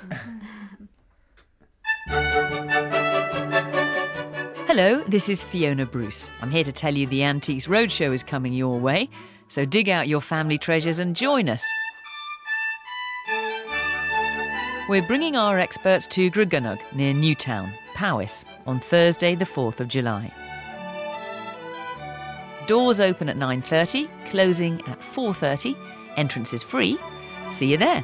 Hello, 4.67 5.03
this 5.07 5.27
is 5.27 5.43
Fiona 5.43 5.85
Bruce. 5.85 6.31
I'm 6.41 6.51
here 6.51 6.63
to 6.63 6.71
tell 6.71 6.95
you 6.95 7.05
the 7.05 7.23
Antiques 7.23 7.67
Roadshow 7.67 8.13
is 8.13 8.23
coming 8.23 8.53
your 8.53 8.79
way, 8.79 9.09
so 9.49 9.65
dig 9.65 9.89
out 9.89 10.07
your 10.07 10.21
family 10.21 10.57
treasures 10.57 10.99
and 10.99 11.15
join 11.17 11.49
us. 11.49 11.63
We're 14.89 15.01
bringing 15.01 15.37
our 15.37 15.59
experts 15.59 16.05
to 16.07 16.29
Gregynog 16.29 16.77
near 16.93 17.13
Newtown, 17.13 17.71
Powys, 17.93 18.43
on 18.67 18.81
Thursday, 18.81 19.33
the 19.33 19.45
4th 19.45 19.79
of 19.79 19.87
July. 19.87 20.29
Doors 22.67 22.99
open 22.99 23.29
at 23.29 23.37
9:30, 23.37 24.09
closing 24.29 24.81
at 24.87 25.01
4:30. 25.01 25.77
Entrance 26.17 26.53
is 26.53 26.63
free. 26.63 26.99
See 27.51 27.67
you 27.67 27.77
there. 27.77 28.03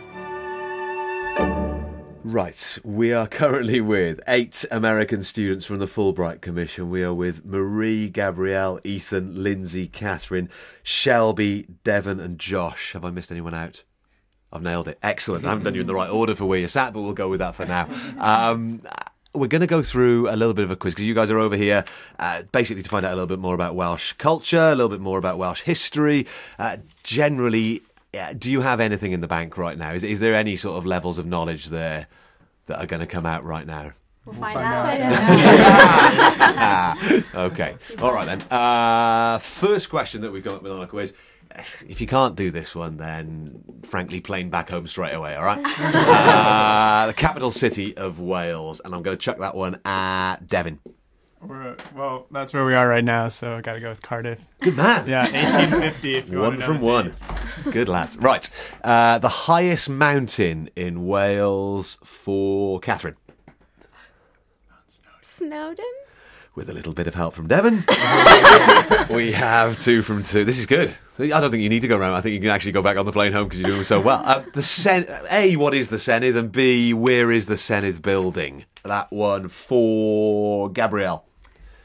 Right, 2.24 2.78
we 2.86 3.12
are 3.12 3.28
currently 3.28 3.82
with 3.82 4.22
eight 4.26 4.64
American 4.72 5.22
students 5.24 5.66
from 5.66 5.80
the 5.80 5.86
Fulbright 5.86 6.40
Commission. 6.40 6.90
We 6.90 7.04
are 7.04 7.14
with 7.14 7.44
Marie, 7.44 8.08
Gabrielle, 8.08 8.80
Ethan, 8.86 9.44
Lindsay, 9.44 9.88
Catherine, 9.88 10.50
Shelby, 10.82 11.66
Devon, 11.84 12.22
and 12.22 12.40
Josh. 12.40 12.94
Have 12.94 13.04
I 13.04 13.12
missed 13.12 13.32
anyone 13.32 13.54
out? 13.54 13.84
I've 14.51 14.62
nailed 14.63 14.88
it. 14.88 14.98
Excellent. 15.03 15.46
I 15.46 15.50
haven't 15.50 15.63
done 15.63 15.75
you 15.75 15.82
in 15.82 15.88
the 15.88 15.94
right 15.94 16.10
order 16.10 16.36
for 16.36 16.46
where 16.46 16.58
you're 16.58 16.68
sat, 16.68 16.94
but 16.94 17.01
we'll 17.01 17.13
go 17.13 17.29
with 17.29 17.39
that 17.39 17.56
for 17.56 17.65
now. 17.65 17.88
Um, 18.18 18.82
we're 19.36 19.48
going 19.48 19.62
to 19.62 19.68
go 19.68 19.84
through 19.84 20.27
a 20.29 20.36
little 20.36 20.56
bit 20.56 20.63
of 20.63 20.72
a 20.72 20.75
quiz 20.75 20.96
because 20.96 21.06
you 21.06 21.13
guys 21.13 21.29
are 21.29 21.38
over 21.38 21.56
here 21.56 21.86
uh, 22.18 22.41
basically 22.51 22.82
to 22.82 22.89
find 22.89 23.06
out 23.06 23.12
a 23.12 23.15
little 23.15 23.27
bit 23.27 23.38
more 23.39 23.53
about 23.53 23.75
Welsh 23.75 24.13
culture, 24.13 24.58
a 24.58 24.75
little 24.75 24.89
bit 24.89 25.01
more 25.01 25.20
about 25.20 25.38
Welsh 25.38 25.62
history. 25.62 26.25
Uh, 26.58 26.77
generally, 27.03 27.84
uh, 28.18 28.34
do 28.34 28.51
you 28.51 28.62
have 28.62 28.79
anything 28.79 29.12
in 29.12 29.22
the 29.22 29.27
bank 29.27 29.56
right 29.58 29.77
now? 29.77 29.91
Is, 29.91 30.03
is 30.03 30.20
there 30.20 30.34
any 30.34 30.56
sort 30.56 30.77
of 30.77 30.86
levels 30.86 31.20
of 31.20 31.27
knowledge 31.27 31.68
there 31.68 32.08
that 32.65 32.79
are 32.79 32.88
going 32.88 33.01
to 33.01 33.08
come 33.08 33.27
out 33.27 33.44
right 33.44 33.68
now? 33.68 33.91
We'll 34.25 34.36
find, 34.36 34.56
find 34.56 35.03
out. 35.03 36.98
okay. 37.51 37.75
All 38.01 38.13
right 38.13 38.25
then. 38.25 38.41
Uh, 38.51 39.38
first 39.39 39.89
question 39.89 40.22
that 40.22 40.32
we've 40.32 40.44
come 40.44 40.56
up 40.56 40.63
with 40.63 40.72
on 40.72 40.82
a 40.82 40.88
quiz. 40.88 41.13
If 41.88 42.00
you 42.00 42.08
can't 42.08 42.36
do 42.36 42.51
this 42.51 42.75
one, 42.75 42.98
then 42.98 43.63
frankly, 43.84 44.22
plane 44.22 44.50
back 44.50 44.70
home 44.70 44.88
straight 44.88 45.13
away. 45.13 45.36
All 45.36 45.44
right. 45.44 45.62
uh, 45.65 47.08
the 47.08 47.13
capital 47.13 47.51
city 47.51 47.96
of 47.98 48.20
Wales, 48.20 48.82
and 48.84 48.94
I'm 48.94 49.01
going 49.01 49.18
to 49.18 49.22
chuck 49.22 49.39
that 49.39 49.56
one 49.56 49.79
at 49.84 50.48
Devon. 50.48 50.79
We're, 51.41 51.77
well, 51.96 52.27
that's 52.32 52.53
where 52.53 52.65
we 52.65 52.75
are 52.75 52.88
right 52.88 53.03
now, 53.03 53.29
so 53.29 53.56
I 53.56 53.62
got 53.62 53.74
to 53.74 53.79
go 53.79 53.89
with 53.89 54.01
Cardiff. 54.01 54.46
Good 54.60 54.75
man. 54.75 55.08
Yeah, 55.08 55.22
1850. 55.24 56.15
If 56.15 56.29
you 56.29 56.39
One 56.39 56.41
want 56.41 56.53
to 56.56 56.60
know 56.60 56.65
from 56.65 56.82
one. 56.82 57.06
date. 57.63 57.74
Good 57.74 57.88
lads. 57.89 58.18
Right. 58.18 58.50
Uh, 58.84 59.20
the 59.20 59.29
highest 59.29 59.89
mountain 59.89 60.70
in 60.75 61.06
Wales 61.08 61.98
for 62.03 62.79
Catherine, 62.82 63.15
Snowdon? 65.22 65.86
With 66.60 66.70
a 66.70 66.74
little 66.74 66.94
bit 66.94 67.08
of 67.08 67.16
help 67.16 67.34
from 67.34 67.48
Devon. 67.48 67.86
we 69.10 69.32
have 69.32 69.80
two 69.80 70.01
from 70.01 70.22
two. 70.22 70.44
This 70.44 70.60
is 70.60 70.66
good. 70.66 70.94
I 71.18 71.28
don't 71.28 71.51
think 71.51 71.63
you 71.63 71.70
need 71.70 71.84
to 71.84 71.88
go 71.88 71.98
around. 71.98 72.16
I 72.16 72.22
think 72.22 72.34
you 72.34 72.42
can 72.42 72.50
actually 72.50 72.74
go 72.74 72.82
back 72.82 72.98
on 72.98 73.06
the 73.06 73.13
plane 73.13 73.32
home 73.32 73.46
because 73.46 73.62
you're 73.62 73.70
doing 73.70 73.84
so 73.86 74.01
well. 74.01 74.22
Uh, 74.25 74.44
the 74.54 74.62
Sen- 74.62 75.08
A, 75.32 75.56
what 75.56 75.74
is 75.74 75.88
the 75.88 75.96
Senedd? 75.96 76.36
And 76.36 76.51
B, 76.51 76.94
where 76.94 77.32
is 77.32 77.48
the 77.48 77.56
Senedd 77.56 78.01
building? 78.01 78.66
That 78.84 79.10
one 79.10 79.48
for 79.48 80.70
Gabrielle. 80.70 81.24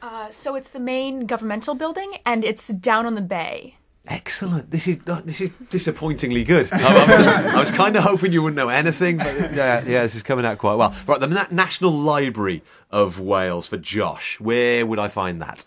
Uh, 0.01 0.29
so 0.29 0.55
it's 0.55 0.71
the 0.71 0.79
main 0.81 1.25
governmental 1.25 1.73
building, 1.73 2.17
and 2.25 2.43
it's 2.43 2.67
down 2.67 3.05
on 3.05 3.15
the 3.15 3.21
bay. 3.21 3.77
Excellent. 4.07 4.69
This 4.69 4.87
is 4.87 4.99
uh, 5.07 5.21
this 5.25 5.41
is 5.41 5.51
disappointingly 5.69 6.43
good. 6.43 6.69
I, 6.71 6.77
I 6.77 6.93
was, 6.93 7.27
I 7.27 7.59
was 7.59 7.71
kind 7.71 7.95
of 7.95 8.03
hoping 8.03 8.31
you 8.31 8.43
wouldn't 8.43 8.57
know 8.57 8.69
anything, 8.69 9.17
but 9.17 9.33
yeah, 9.53 9.83
yeah, 9.85 10.03
this 10.03 10.15
is 10.15 10.21
coming 10.21 10.45
out 10.45 10.59
quite 10.59 10.75
well. 10.75 10.93
Right, 11.07 11.19
the 11.19 11.27
Na- 11.27 11.47
National 11.49 11.91
Library 11.91 12.61
of 12.95 13.19
Wales 13.19 13.67
for 13.67 13.75
Josh. 13.75 14.39
Where 14.39 14.85
would 14.85 14.99
I 14.99 15.09
find 15.09 15.41
that? 15.41 15.65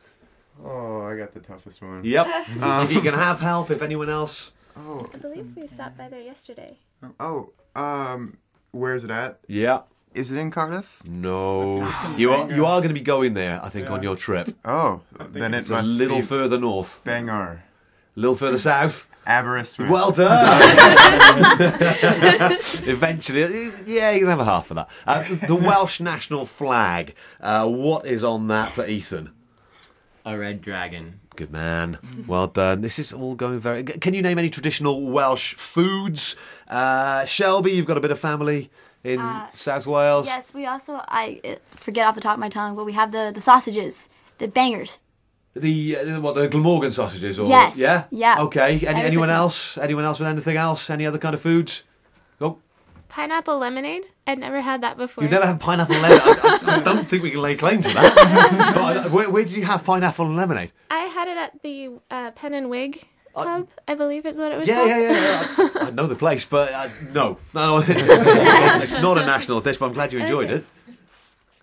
Oh, 0.65 1.03
I 1.03 1.15
got 1.15 1.35
the 1.35 1.41
toughest 1.41 1.83
one. 1.83 2.03
Yep. 2.03 2.27
if 2.49 2.91
you 2.91 3.03
can 3.03 3.13
have 3.13 3.39
help, 3.39 3.71
if 3.71 3.83
anyone 3.83 4.09
else. 4.09 4.53
Oh, 4.75 5.07
I 5.13 5.19
believe 5.19 5.55
we 5.55 5.67
stopped 5.67 5.99
by 5.99 6.09
there 6.09 6.23
yesterday. 6.23 6.79
oh, 7.21 7.51
um, 7.77 8.39
where's 8.71 9.05
it 9.05 9.11
at? 9.11 9.41
Yeah. 9.47 9.83
Is 10.15 10.33
it 10.33 10.39
in 10.39 10.51
Cardiff? 10.51 11.03
No. 11.05 11.81
You 12.17 12.31
are 12.33 12.51
you 12.51 12.65
are 12.65 12.79
going 12.81 12.89
to 12.89 12.95
be 12.95 13.03
going 13.03 13.35
there, 13.35 13.63
I 13.63 13.69
think, 13.69 13.91
on 13.91 14.03
your 14.03 14.17
trip. 14.17 14.57
Oh, 14.65 15.03
then 15.31 15.53
it 15.53 15.59
It's 15.59 15.71
a 15.71 15.75
must 15.75 15.91
little 15.91 16.17
be 16.17 16.23
further 16.23 16.59
north, 16.59 17.01
Bangor, 17.05 17.63
a 18.19 18.21
little 18.21 18.37
further 18.37 18.59
south. 18.59 19.09
Aberystwyth. 19.27 19.91
Well 19.91 20.11
done. 20.11 20.31
Eventually, 22.85 23.71
yeah, 23.87 24.11
you 24.13 24.21
can 24.21 24.29
have 24.29 24.41
a 24.41 24.45
half 24.45 24.71
of 24.71 24.77
that. 24.77 24.89
Uh, 25.07 25.23
the 25.47 25.55
Welsh 25.55 26.01
national 26.01 26.47
flag. 26.47 27.15
Uh, 27.39 27.69
what 27.69 28.07
is 28.07 28.25
on 28.25 28.49
that 28.49 28.73
for 28.73 28.87
Ethan? 28.87 29.31
A 30.25 30.37
red 30.37 30.63
dragon. 30.63 31.21
Good 31.37 31.53
man. 31.53 31.99
Well 32.27 32.47
done. 32.47 32.81
This 32.81 32.99
is 32.99 33.13
all 33.13 33.35
going 33.35 33.61
very. 33.61 33.85
Can 33.85 34.15
you 34.15 34.23
name 34.23 34.39
any 34.39 34.51
traditional 34.51 35.03
Welsh 35.03 35.55
foods? 35.55 36.35
Uh, 36.67 37.27
Shelby, 37.27 37.73
you've 37.73 37.87
got 37.87 37.99
a 37.99 38.01
bit 38.01 38.11
of 38.11 38.19
family 38.19 38.71
in 39.05 39.21
South 39.53 39.87
Wales. 39.87 40.27
Yes, 40.27 40.55
we 40.55 40.65
also 40.67 41.03
I 41.07 41.41
uh, 41.45 41.55
forget 41.67 42.07
off 42.07 42.15
the 42.15 42.21
top 42.23 42.35
of 42.35 42.41
my 42.41 42.49
tongue, 42.49 42.75
but 42.75 42.87
we 42.87 42.95
have 42.95 43.13
the 43.13 43.31
the 43.33 43.43
sausages, 43.43 44.09
the 44.39 44.49
bangers. 44.49 44.99
The 45.61 45.97
uh, 45.97 46.21
what 46.21 46.35
the 46.35 46.49
Glamorgan 46.49 46.93
sausages? 46.93 47.39
Or, 47.39 47.47
Yes. 47.49 47.77
Yeah. 47.79 48.05
Yeah. 48.11 48.37
Okay. 48.41 48.75
Any, 48.77 48.85
Merry 48.85 49.07
anyone 49.07 49.29
Christmas. 49.29 49.37
else? 49.77 49.79
Anyone 49.79 50.05
else 50.05 50.19
with 50.19 50.29
anything 50.29 50.57
else? 50.57 50.91
Any 50.91 51.07
other 51.07 51.19
kind 51.19 51.35
of 51.35 51.41
foods? 51.41 51.85
Oh, 52.41 52.59
Pineapple 53.09 53.59
lemonade? 53.59 54.05
I'd 54.27 54.39
never 54.39 54.61
had 54.61 54.83
that 54.83 54.97
before. 54.99 55.25
you've 55.25 55.31
never 55.31 55.47
had 55.47 55.61
pineapple 55.61 55.97
lemonade. 55.97 56.21
I, 56.23 56.59
I, 56.67 56.77
I 56.77 56.81
don't 56.81 57.05
think 57.07 57.23
we 57.23 57.31
can 57.31 57.41
lay 57.41 57.57
claim 57.57 57.81
to 57.83 57.89
that. 57.89 58.73
but 58.75 59.11
where, 59.11 59.31
where 59.31 59.45
did 59.45 59.55
you 59.55 59.65
have 59.65 59.83
pineapple 59.85 60.27
and 60.27 60.37
lemonade? 60.37 60.73
I 60.91 61.01
had 61.01 61.27
it 61.27 61.37
at 61.39 61.63
the 61.63 61.91
uh, 62.11 62.31
Pen 62.33 62.53
and 62.53 62.69
Wig 62.69 63.07
Pub, 63.35 63.69
I 63.87 63.95
believe 63.95 64.27
is 64.27 64.37
what 64.39 64.53
it 64.53 64.59
was 64.59 64.69
Yeah, 64.69 64.75
called. 64.77 64.89
yeah, 64.91 65.01
yeah. 65.01 65.11
yeah. 65.59 65.69
I, 65.83 65.87
I 65.87 65.91
know 65.91 66.07
the 66.07 66.17
place, 66.17 66.45
but 66.45 66.73
uh, 66.73 66.89
no, 67.13 67.39
no, 67.55 67.67
no 67.67 67.79
it's, 67.87 67.91
it's 68.93 69.01
not, 69.01 69.17
a 69.17 69.25
national 69.25 69.61
dish. 69.63 69.79
But 69.79 69.87
I'm 69.87 69.93
glad 69.95 70.13
you 70.13 70.19
enjoyed 70.21 70.51
it. 70.51 70.65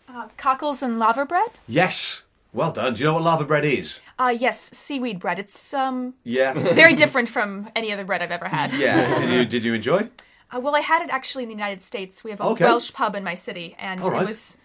Uh, 0.10 0.28
cockles 0.38 0.82
and 0.82 0.98
laverbread? 0.98 1.50
Yes. 1.68 2.24
Well 2.56 2.72
done. 2.72 2.94
Do 2.94 3.00
you 3.00 3.06
know 3.06 3.14
what 3.16 3.24
laverbread 3.24 3.66
is? 3.66 4.00
Uh, 4.18 4.34
yes, 4.40 4.60
seaweed 4.76 5.20
bread. 5.20 5.40
It's 5.40 5.74
um 5.74 6.14
Yeah. 6.24 6.54
very 6.74 6.94
different 6.96 7.28
from 7.30 7.70
any 7.76 7.92
other 7.92 8.06
bread 8.06 8.22
I've 8.22 8.32
ever 8.32 8.48
had. 8.48 8.72
Yeah. 8.74 9.20
Did 9.20 9.30
you 9.30 9.46
did 9.46 9.64
you 9.66 9.74
enjoy? 9.74 10.10
Uh, 10.56 10.60
well, 10.62 10.76
I 10.76 10.80
had 10.80 11.02
it 11.04 11.10
actually 11.10 11.44
in 11.44 11.50
the 11.50 11.56
United 11.56 11.82
States. 11.82 12.24
We 12.24 12.32
have 12.32 12.40
a 12.40 12.46
Okay. 12.54 12.64
Welsh 12.66 12.94
pub 12.94 13.14
in 13.16 13.24
my 13.24 13.34
city, 13.36 13.76
and 13.78 14.02
All 14.02 14.12
right. 14.12 14.22
it 14.24 14.28
was 14.28 14.58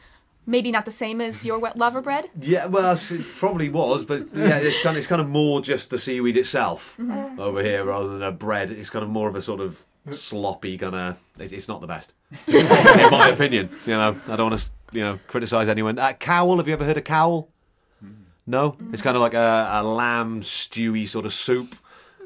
maybe 0.46 0.70
not 0.70 0.84
the 0.84 0.90
same 0.92 1.20
as 1.20 1.44
your 1.44 1.58
wet 1.58 1.76
laverbread. 1.76 2.30
Yeah. 2.40 2.66
Well, 2.66 2.96
it 3.10 3.24
probably 3.36 3.68
was, 3.68 4.04
but 4.04 4.28
yeah, 4.34 4.58
it's 4.58 4.80
kind 4.82 4.94
of, 4.96 4.98
it's 4.98 5.06
kind 5.08 5.20
of 5.20 5.28
more 5.28 5.60
just 5.60 5.90
the 5.90 5.98
seaweed 5.98 6.36
itself 6.36 6.96
over 7.38 7.60
here 7.62 7.84
rather 7.84 8.08
than 8.08 8.22
a 8.22 8.30
bread. 8.32 8.70
It's 8.70 8.90
kind 8.90 9.02
of 9.02 9.10
more 9.10 9.28
of 9.28 9.34
a 9.34 9.42
sort 9.42 9.60
of 9.60 9.84
sloppy 10.12 10.78
kind 10.78 10.94
of. 10.94 11.18
It, 11.40 11.52
it's 11.52 11.66
not 11.66 11.80
the 11.80 11.86
best, 11.88 12.14
in 12.46 13.10
my 13.10 13.30
opinion. 13.30 13.68
You 13.86 13.94
know, 13.94 14.14
I 14.28 14.36
don't 14.36 14.50
want 14.50 14.60
to 14.62 14.70
you 14.92 15.02
know 15.02 15.18
criticize 15.26 15.68
anyone. 15.68 15.98
Uh, 15.98 16.12
cawl. 16.20 16.56
Have 16.58 16.68
you 16.68 16.74
ever 16.74 16.84
heard 16.84 16.96
of 16.98 17.04
cawl? 17.04 17.48
No, 18.46 18.76
it's 18.92 19.02
kind 19.02 19.16
of 19.16 19.22
like 19.22 19.34
a, 19.34 19.68
a 19.72 19.82
lamb 19.82 20.40
stewy 20.40 21.06
sort 21.08 21.26
of 21.26 21.32
soup. 21.32 21.76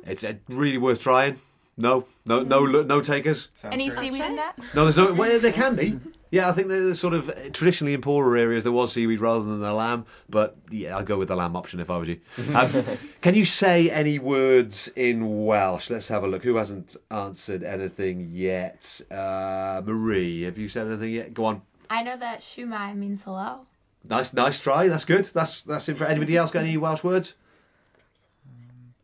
It's 0.04 0.25
uh, 0.25 0.35
really 0.49 0.78
worth 0.78 1.00
trying. 1.00 1.38
No, 1.76 2.06
no, 2.25 2.42
no, 2.42 2.64
no 2.64 3.00
takers. 3.00 3.49
Any 3.64 3.90
seaweed 3.90 4.21
in 4.21 4.37
that? 4.37 4.56
No, 4.75 4.85
there's 4.85 4.97
no. 4.97 5.12
Well, 5.12 5.40
there 5.40 5.52
can 5.52 5.75
be. 5.75 5.99
Yeah, 6.30 6.49
I 6.49 6.52
think 6.52 6.66
there's 6.66 6.99
sort 6.99 7.14
of 7.14 7.33
traditionally 7.52 7.94
in 7.94 8.00
poorer 8.00 8.37
areas 8.37 8.64
there 8.64 8.73
was 8.73 8.92
seaweed 8.92 9.21
rather 9.21 9.44
than 9.44 9.61
the 9.61 9.73
lamb, 9.73 10.04
but 10.28 10.56
yeah, 10.68 10.97
I'd 10.97 11.06
go 11.06 11.16
with 11.16 11.28
the 11.28 11.37
lamb 11.37 11.54
option 11.54 11.78
if 11.78 11.90
I 11.90 11.97
was 11.97 12.09
you. 12.09 12.21
Um, 12.54 12.85
can 13.21 13.35
you 13.35 13.44
say 13.44 13.88
any 13.88 14.18
words 14.18 14.88
in 14.97 15.44
Welsh? 15.44 15.90
Let's 15.90 16.09
have 16.09 16.25
a 16.25 16.26
look. 16.26 16.42
Who 16.42 16.56
hasn't 16.56 16.97
answered 17.11 17.62
anything 17.62 18.30
yet? 18.33 19.00
Uh, 19.11 19.83
Marie, 19.85 20.42
have 20.42 20.59
you 20.59 20.68
said 20.68 20.88
anything 20.88 21.11
yet? 21.12 21.35
Go 21.35 21.44
on. 21.44 21.62
I 21.88 22.02
know 22.02 22.16
that 22.16 22.40
shwmae 22.40 22.97
means 22.97 23.23
hello. 23.23 23.66
Nice, 24.08 24.32
nice 24.34 24.61
try. 24.61 24.88
That's 24.88 25.04
good. 25.04 25.25
That's 25.26 25.62
that's. 25.62 25.88
Imp- 25.88 26.00
Anybody 26.02 26.37
else 26.37 26.50
got 26.50 26.64
any 26.64 26.76
Welsh 26.76 27.02
words? 27.02 27.34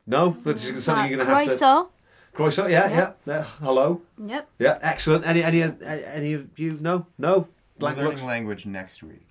No, 0.07 0.37
this 0.45 0.69
is 0.69 0.85
something 0.85 1.09
you're 1.11 1.19
going 1.19 1.29
to 1.29 1.35
have 1.35 1.45
to. 1.45 1.49
Croissant. 1.51 1.89
Croissant. 2.33 2.71
Yeah, 2.71 2.89
yeah, 2.91 3.13
yeah. 3.27 3.43
Hello. 3.61 4.03
Yep. 4.25 4.49
Yeah, 4.59 4.79
excellent. 4.83 5.27
Any 5.27 5.43
any 5.43 5.63
any 5.63 6.33
of 6.35 6.59
you? 6.59 6.79
No, 6.81 7.07
no. 7.19 7.49
We're 7.79 7.95
Blank 7.95 7.97
learning 7.97 8.13
looks. 8.13 8.23
language 8.25 8.67
next 8.67 9.03
week. 9.03 9.23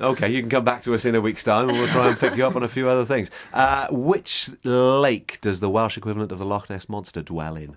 Okay, 0.00 0.28
you 0.30 0.40
can 0.40 0.48
come 0.50 0.64
back 0.64 0.82
to 0.82 0.94
us 0.94 1.04
in 1.04 1.14
a 1.14 1.20
week's 1.20 1.44
time 1.44 1.68
and 1.68 1.78
we'll 1.78 1.86
try 1.88 2.08
and 2.08 2.18
pick 2.18 2.36
you 2.36 2.46
up 2.46 2.56
on 2.56 2.62
a 2.62 2.68
few 2.68 2.88
other 2.88 3.04
things. 3.04 3.30
Uh, 3.52 3.86
which 3.90 4.50
lake 4.64 5.38
does 5.40 5.60
the 5.60 5.68
Welsh 5.70 5.96
equivalent 5.96 6.32
of 6.32 6.38
the 6.38 6.44
Loch 6.46 6.68
Ness 6.70 6.88
Monster 6.88 7.22
dwell 7.22 7.54
in? 7.56 7.76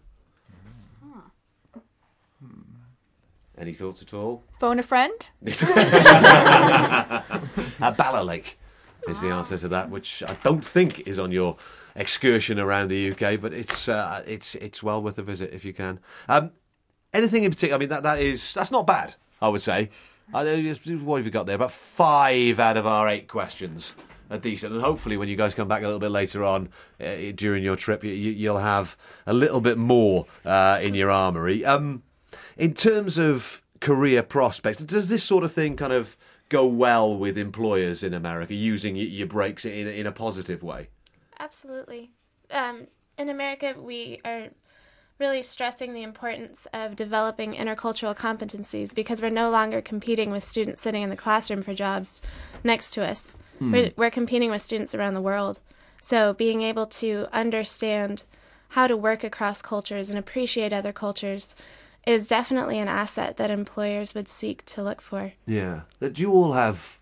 Any 3.57 3.73
thoughts 3.73 4.01
at 4.01 4.13
all? 4.13 4.43
Phone 4.59 4.79
a 4.79 4.83
friend? 4.83 5.29
Uh, 7.79 7.91
Bala 7.91 8.23
Lake 8.23 8.57
is 9.07 9.21
the 9.21 9.29
answer 9.29 9.55
to 9.57 9.67
that, 9.67 9.91
which 9.91 10.23
I 10.27 10.35
don't 10.43 10.65
think 10.65 11.07
is 11.07 11.19
on 11.19 11.31
your 11.31 11.57
excursion 11.95 12.59
around 12.59 12.87
the 12.87 13.11
UK, 13.11 13.39
but 13.39 13.53
it's 13.53 13.87
uh, 13.87 14.23
it's 14.25 14.55
it's 14.55 14.81
well 14.81 15.01
worth 15.01 15.19
a 15.19 15.23
visit 15.23 15.53
if 15.53 15.63
you 15.63 15.73
can. 15.73 15.99
Um, 16.27 16.51
anything 17.13 17.43
in 17.43 17.51
particular? 17.51 17.75
I 17.75 17.79
mean, 17.79 17.89
that 17.89 18.01
that 18.03 18.19
is 18.19 18.53
that's 18.53 18.71
not 18.71 18.87
bad. 18.87 19.13
I 19.41 19.49
would 19.49 19.61
say. 19.61 19.89
Uh, 20.33 20.43
what 21.03 21.17
have 21.17 21.25
you 21.25 21.31
got 21.31 21.45
there? 21.45 21.55
About 21.55 21.71
five 21.71 22.59
out 22.59 22.77
of 22.77 22.85
our 22.85 23.07
eight 23.07 23.27
questions 23.27 23.93
are 24.29 24.37
decent, 24.37 24.73
and 24.73 24.81
hopefully, 24.81 25.17
when 25.17 25.29
you 25.29 25.35
guys 25.35 25.53
come 25.53 25.67
back 25.67 25.83
a 25.83 25.85
little 25.85 25.99
bit 25.99 26.11
later 26.11 26.43
on 26.43 26.69
uh, 26.99 27.31
during 27.35 27.63
your 27.63 27.75
trip, 27.75 28.03
you, 28.03 28.11
you'll 28.11 28.57
have 28.57 28.97
a 29.25 29.33
little 29.33 29.61
bit 29.61 29.77
more 29.77 30.25
uh, 30.45 30.79
in 30.81 30.95
your 30.95 31.11
armoury. 31.11 31.63
Um, 31.63 32.03
in 32.57 32.73
terms 32.73 33.17
of 33.17 33.61
career 33.79 34.23
prospects, 34.23 34.79
does 34.79 35.09
this 35.09 35.23
sort 35.23 35.43
of 35.43 35.51
thing 35.51 35.75
kind 35.75 35.93
of 35.93 36.17
go 36.49 36.65
well 36.65 37.15
with 37.15 37.37
employers 37.37 38.03
in 38.03 38.13
America 38.13 38.53
using 38.53 38.95
your 38.95 39.27
breaks 39.27 39.65
in 39.65 39.87
in 39.87 40.07
a 40.07 40.11
positive 40.11 40.63
way? 40.63 40.89
Absolutely. 41.39 42.11
Um, 42.51 42.87
in 43.17 43.29
America, 43.29 43.75
we 43.77 44.21
are 44.23 44.47
really 45.19 45.41
stressing 45.41 45.93
the 45.93 46.03
importance 46.03 46.67
of 46.73 46.95
developing 46.95 47.55
intercultural 47.55 48.15
competencies 48.15 48.93
because 48.93 49.21
we're 49.21 49.29
no 49.29 49.49
longer 49.49 49.81
competing 49.81 50.29
with 50.29 50.43
students 50.43 50.81
sitting 50.81 51.01
in 51.01 51.09
the 51.09 51.15
classroom 51.15 51.63
for 51.63 51.73
jobs 51.73 52.21
next 52.63 52.91
to 52.91 53.03
us. 53.03 53.35
We're, 53.59 53.91
we're 53.95 54.11
competing 54.11 54.51
with 54.51 54.61
students 54.61 54.93
around 54.93 55.15
the 55.15 55.21
world. 55.21 55.59
So 55.99 56.33
being 56.33 56.61
able 56.61 56.85
to 56.85 57.27
understand 57.33 58.23
how 58.69 58.85
to 58.85 58.95
work 58.95 59.23
across 59.23 59.63
cultures 59.63 60.11
and 60.11 60.19
appreciate 60.19 60.73
other 60.73 60.93
cultures 60.93 61.55
is 62.07 62.27
definitely 62.27 62.79
an 62.79 62.87
asset 62.87 63.35
that 63.37 63.51
employers 63.51 64.15
would 64.15 64.27
seek 64.29 64.63
to 64.65 64.81
look 64.81 65.01
for. 65.01 65.33
Yeah. 65.45 65.81
Do 65.99 66.21
you 66.21 66.31
all 66.31 66.53
have 66.53 66.99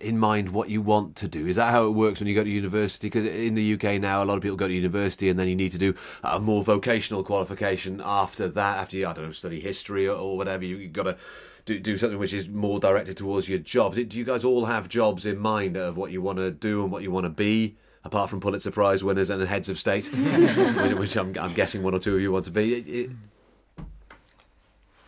in 0.00 0.18
mind 0.18 0.50
what 0.50 0.68
you 0.70 0.80
want 0.80 1.16
to 1.16 1.26
do? 1.28 1.46
Is 1.46 1.56
that 1.56 1.72
how 1.72 1.86
it 1.86 1.90
works 1.90 2.20
when 2.20 2.28
you 2.28 2.34
go 2.34 2.44
to 2.44 2.48
university? 2.50 3.08
Because 3.08 3.24
in 3.26 3.54
the 3.54 3.74
UK 3.74 4.00
now, 4.00 4.22
a 4.22 4.24
lot 4.24 4.36
of 4.36 4.42
people 4.42 4.56
go 4.56 4.68
to 4.68 4.72
university 4.74 5.28
and 5.28 5.38
then 5.38 5.48
you 5.48 5.56
need 5.56 5.72
to 5.72 5.78
do 5.78 5.94
a 6.22 6.38
more 6.38 6.62
vocational 6.62 7.24
qualification 7.24 8.00
after 8.04 8.46
that. 8.48 8.78
After 8.78 8.96
you, 8.96 9.08
I 9.08 9.12
don't 9.14 9.24
know, 9.26 9.32
study 9.32 9.58
history 9.58 10.06
or, 10.08 10.16
or 10.16 10.36
whatever, 10.36 10.64
you, 10.64 10.76
you've 10.76 10.92
got 10.92 11.04
to 11.04 11.16
do, 11.64 11.80
do 11.80 11.98
something 11.98 12.18
which 12.18 12.32
is 12.32 12.48
more 12.48 12.78
directed 12.78 13.16
towards 13.16 13.48
your 13.48 13.58
job. 13.58 13.96
Do 13.96 14.04
do 14.04 14.16
you 14.16 14.24
guys 14.24 14.44
all 14.44 14.66
have 14.66 14.88
jobs 14.88 15.26
in 15.26 15.38
mind 15.38 15.76
of 15.76 15.96
what 15.96 16.12
you 16.12 16.22
want 16.22 16.38
to 16.38 16.52
do 16.52 16.84
and 16.84 16.92
what 16.92 17.02
you 17.02 17.10
want 17.10 17.24
to 17.24 17.30
be? 17.30 17.76
Apart 18.04 18.30
from 18.30 18.38
Pulitzer 18.38 18.70
Prize 18.70 19.02
winners 19.02 19.30
and 19.30 19.42
heads 19.42 19.68
of 19.68 19.80
state, 19.80 20.06
which 20.14 20.94
which 20.94 21.16
I'm, 21.16 21.36
I'm 21.40 21.52
guessing 21.54 21.82
one 21.82 21.92
or 21.92 21.98
two 21.98 22.14
of 22.14 22.20
you 22.20 22.30
want 22.30 22.44
to 22.44 22.52
be. 22.52 22.74
It- 22.74 22.88
it- 22.88 23.10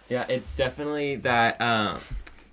Yeah, 0.09 0.25
it's 0.29 0.57
definitely 0.57 1.17
that 1.17 1.61
um, 1.61 2.01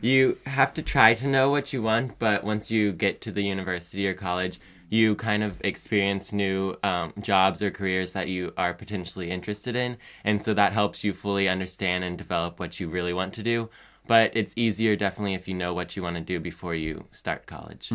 you 0.01 0.37
have 0.45 0.73
to 0.73 0.81
try 0.81 1.13
to 1.13 1.27
know 1.27 1.49
what 1.49 1.71
you 1.71 1.81
want, 1.81 2.19
but 2.19 2.43
once 2.43 2.69
you 2.69 2.91
get 2.91 3.21
to 3.21 3.31
the 3.31 3.43
university 3.43 4.07
or 4.07 4.13
college, 4.13 4.59
you 4.89 5.15
kind 5.15 5.43
of 5.43 5.59
experience 5.61 6.31
new 6.31 6.75
um, 6.83 7.13
jobs 7.21 7.61
or 7.61 7.71
careers 7.71 8.11
that 8.11 8.27
you 8.27 8.53
are 8.57 8.73
potentially 8.73 9.31
interested 9.31 9.75
in, 9.75 9.97
and 10.23 10.41
so 10.43 10.53
that 10.53 10.73
helps 10.73 11.03
you 11.03 11.13
fully 11.13 11.47
understand 11.47 12.03
and 12.03 12.17
develop 12.17 12.59
what 12.59 12.79
you 12.79 12.89
really 12.89 13.13
want 13.13 13.33
to 13.33 13.43
do. 13.43 13.69
But 14.07 14.35
it's 14.35 14.53
easier, 14.55 14.95
definitely, 14.95 15.33
if 15.33 15.47
you 15.47 15.55
know 15.55 15.73
what 15.73 15.95
you 15.95 16.03
want 16.03 16.17
to 16.17 16.21
do 16.21 16.39
before 16.39 16.75
you 16.75 17.05
start 17.09 17.47
college. 17.47 17.89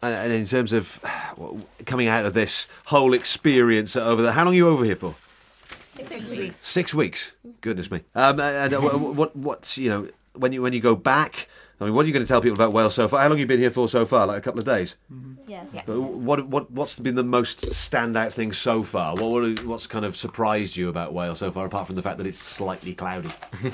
And 0.00 0.14
and 0.14 0.32
in 0.32 0.46
terms 0.46 0.72
of 0.72 1.04
coming 1.84 2.08
out 2.08 2.24
of 2.24 2.32
this 2.32 2.66
whole 2.86 3.12
experience 3.12 3.94
over 3.96 4.22
there, 4.22 4.32
how 4.32 4.44
long 4.44 4.54
are 4.54 4.56
you 4.56 4.68
over 4.68 4.84
here 4.84 4.96
for? 4.96 5.14
Six 6.50 6.56
weeks. 6.56 6.68
Six 6.68 6.94
weeks. 6.94 7.34
Goodness 7.60 7.90
me. 7.90 8.02
Um, 8.14 8.40
and 8.40 8.74
uh, 8.74 8.80
what, 8.80 9.00
what, 9.00 9.36
what's 9.36 9.78
you 9.78 9.90
know 9.90 10.08
when 10.34 10.52
you 10.52 10.62
when 10.62 10.72
you 10.72 10.80
go 10.80 10.96
back? 10.96 11.48
I 11.80 11.84
mean, 11.84 11.94
what 11.94 12.04
are 12.04 12.08
you 12.08 12.12
going 12.12 12.24
to 12.24 12.28
tell 12.28 12.40
people 12.40 12.56
about 12.56 12.72
Wales 12.72 12.94
so 12.94 13.06
far? 13.06 13.20
How 13.20 13.26
long 13.26 13.38
have 13.38 13.40
you 13.40 13.46
been 13.46 13.60
here 13.60 13.70
for 13.70 13.88
so 13.88 14.04
far? 14.04 14.26
Like 14.26 14.38
a 14.38 14.40
couple 14.40 14.58
of 14.58 14.66
days. 14.66 14.96
Yes. 15.46 15.74
But 15.86 16.00
what 16.00 16.46
what 16.48 16.70
what's 16.70 16.98
been 16.98 17.14
the 17.14 17.22
most 17.22 17.66
standout 17.70 18.32
thing 18.32 18.52
so 18.52 18.82
far? 18.82 19.14
What, 19.14 19.30
what 19.30 19.64
what's 19.64 19.86
kind 19.86 20.04
of 20.04 20.16
surprised 20.16 20.76
you 20.76 20.88
about 20.88 21.12
Wales 21.14 21.38
so 21.38 21.50
far, 21.52 21.66
apart 21.66 21.86
from 21.86 21.94
the 21.96 22.02
fact 22.02 22.18
that 22.18 22.26
it's 22.26 22.36
slightly 22.38 22.94
cloudy? 22.94 23.28
was 23.62 23.72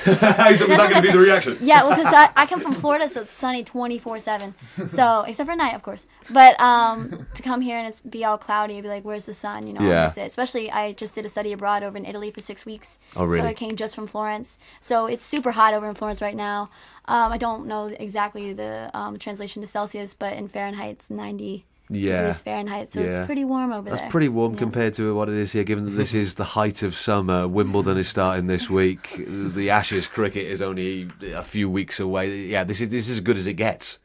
that 0.00 0.88
going 0.90 0.94
to 0.94 1.02
be 1.02 1.12
the 1.12 1.18
reaction? 1.18 1.58
Yeah, 1.60 1.82
well, 1.82 1.96
because 1.96 2.12
I, 2.14 2.30
I 2.36 2.46
come 2.46 2.60
from 2.60 2.72
Florida, 2.72 3.08
so 3.08 3.22
it's 3.22 3.30
sunny 3.30 3.64
24 3.64 4.20
7. 4.20 4.54
So, 4.86 5.22
except 5.26 5.48
for 5.48 5.56
night, 5.56 5.74
of 5.74 5.82
course. 5.82 6.06
But 6.30 6.58
um, 6.60 7.26
to 7.34 7.42
come 7.42 7.60
here 7.60 7.76
and 7.76 7.88
it's 7.88 8.00
be 8.00 8.24
all 8.24 8.38
cloudy, 8.38 8.76
I'd 8.76 8.82
be 8.82 8.88
like, 8.88 9.04
where's 9.04 9.26
the 9.26 9.34
sun? 9.34 9.66
You 9.66 9.74
know, 9.74 9.80
Yeah. 9.86 10.02
I 10.02 10.04
miss 10.04 10.16
it. 10.18 10.26
Especially, 10.26 10.70
I 10.70 10.92
just 10.92 11.14
did 11.14 11.26
a 11.26 11.28
study 11.28 11.52
abroad 11.52 11.82
over 11.82 11.96
in 11.98 12.04
Italy 12.04 12.30
for 12.30 12.40
six 12.40 12.64
weeks. 12.64 13.00
Oh, 13.16 13.24
really? 13.24 13.40
So, 13.40 13.46
I 13.46 13.54
came 13.54 13.76
just 13.76 13.94
from 13.94 14.06
Florence. 14.06 14.58
So, 14.80 15.06
it's 15.06 15.24
super 15.24 15.50
hot 15.52 15.74
over 15.74 15.88
in 15.88 15.94
Florence 15.94 16.22
right 16.22 16.36
now. 16.36 16.70
Um, 17.08 17.32
I 17.32 17.38
don't 17.38 17.66
know 17.66 17.86
exactly 17.86 18.52
the 18.52 18.90
um, 18.94 19.18
translation 19.18 19.62
to 19.62 19.66
Celsius, 19.66 20.14
but 20.14 20.32
in 20.34 20.48
Fahrenheit, 20.48 20.90
it's 20.96 21.10
90 21.10 21.64
Yeah. 21.88 22.18
degrees 22.18 22.40
Fahrenheit. 22.40 22.92
So, 22.92 23.00
Yeah. 23.00 23.06
it's 23.06 23.26
pretty 23.26 23.44
warm 23.44 23.72
over 23.72 23.82
That's 23.88 24.00
there. 24.00 24.06
That's 24.06 24.12
pretty 24.12 24.28
warm 24.28 24.52
Yeah. 24.54 24.58
compared 24.58 24.94
to 24.94 25.14
what 25.14 25.28
it 25.28 25.36
is 25.36 25.52
here, 25.52 25.62
given 25.64 25.84
that 25.84 25.92
this 25.92 26.14
is 26.14 26.34
the 26.34 26.44
height 26.44 26.82
of 26.82 26.96
summer. 26.96 27.46
Wimbledon 27.46 27.96
is 27.96 28.08
starting 28.08 28.46
this 28.48 28.68
week. 28.68 29.22
The 29.28 29.70
Ashes 29.70 30.08
cricket 30.08 30.46
is 30.48 30.60
only 30.60 31.08
a 31.34 31.42
few 31.44 31.70
weeks 31.70 32.00
away. 32.00 32.46
Yeah, 32.46 32.64
this 32.64 32.80
is 32.80 32.88
this 32.88 33.08
is 33.08 33.18
as 33.18 33.20
good 33.20 33.36
as 33.36 33.46
it 33.46 33.54
gets. 33.54 33.98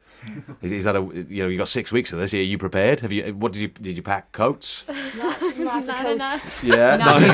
Is, 0.61 0.71
is 0.71 0.83
that 0.83 0.95
a 0.95 1.01
you 1.27 1.41
know 1.41 1.49
you 1.49 1.57
got 1.57 1.67
six 1.67 1.91
weeks 1.91 2.13
of 2.13 2.19
this? 2.19 2.31
Are 2.35 2.37
you 2.37 2.59
prepared? 2.59 2.99
Have 2.99 3.11
you 3.11 3.33
what 3.33 3.53
did 3.53 3.61
you 3.63 3.69
did 3.69 3.97
you 3.97 4.03
pack 4.03 4.31
coats? 4.31 4.83
Lots, 5.73 5.87
lots 5.87 5.89
of 5.89 5.95
Not 5.95 6.01
coats. 6.03 6.15
enough. 6.15 6.63
Yeah, 6.71 6.97
Not 6.97 7.21
no. 7.21 7.27
you, 7.27 7.33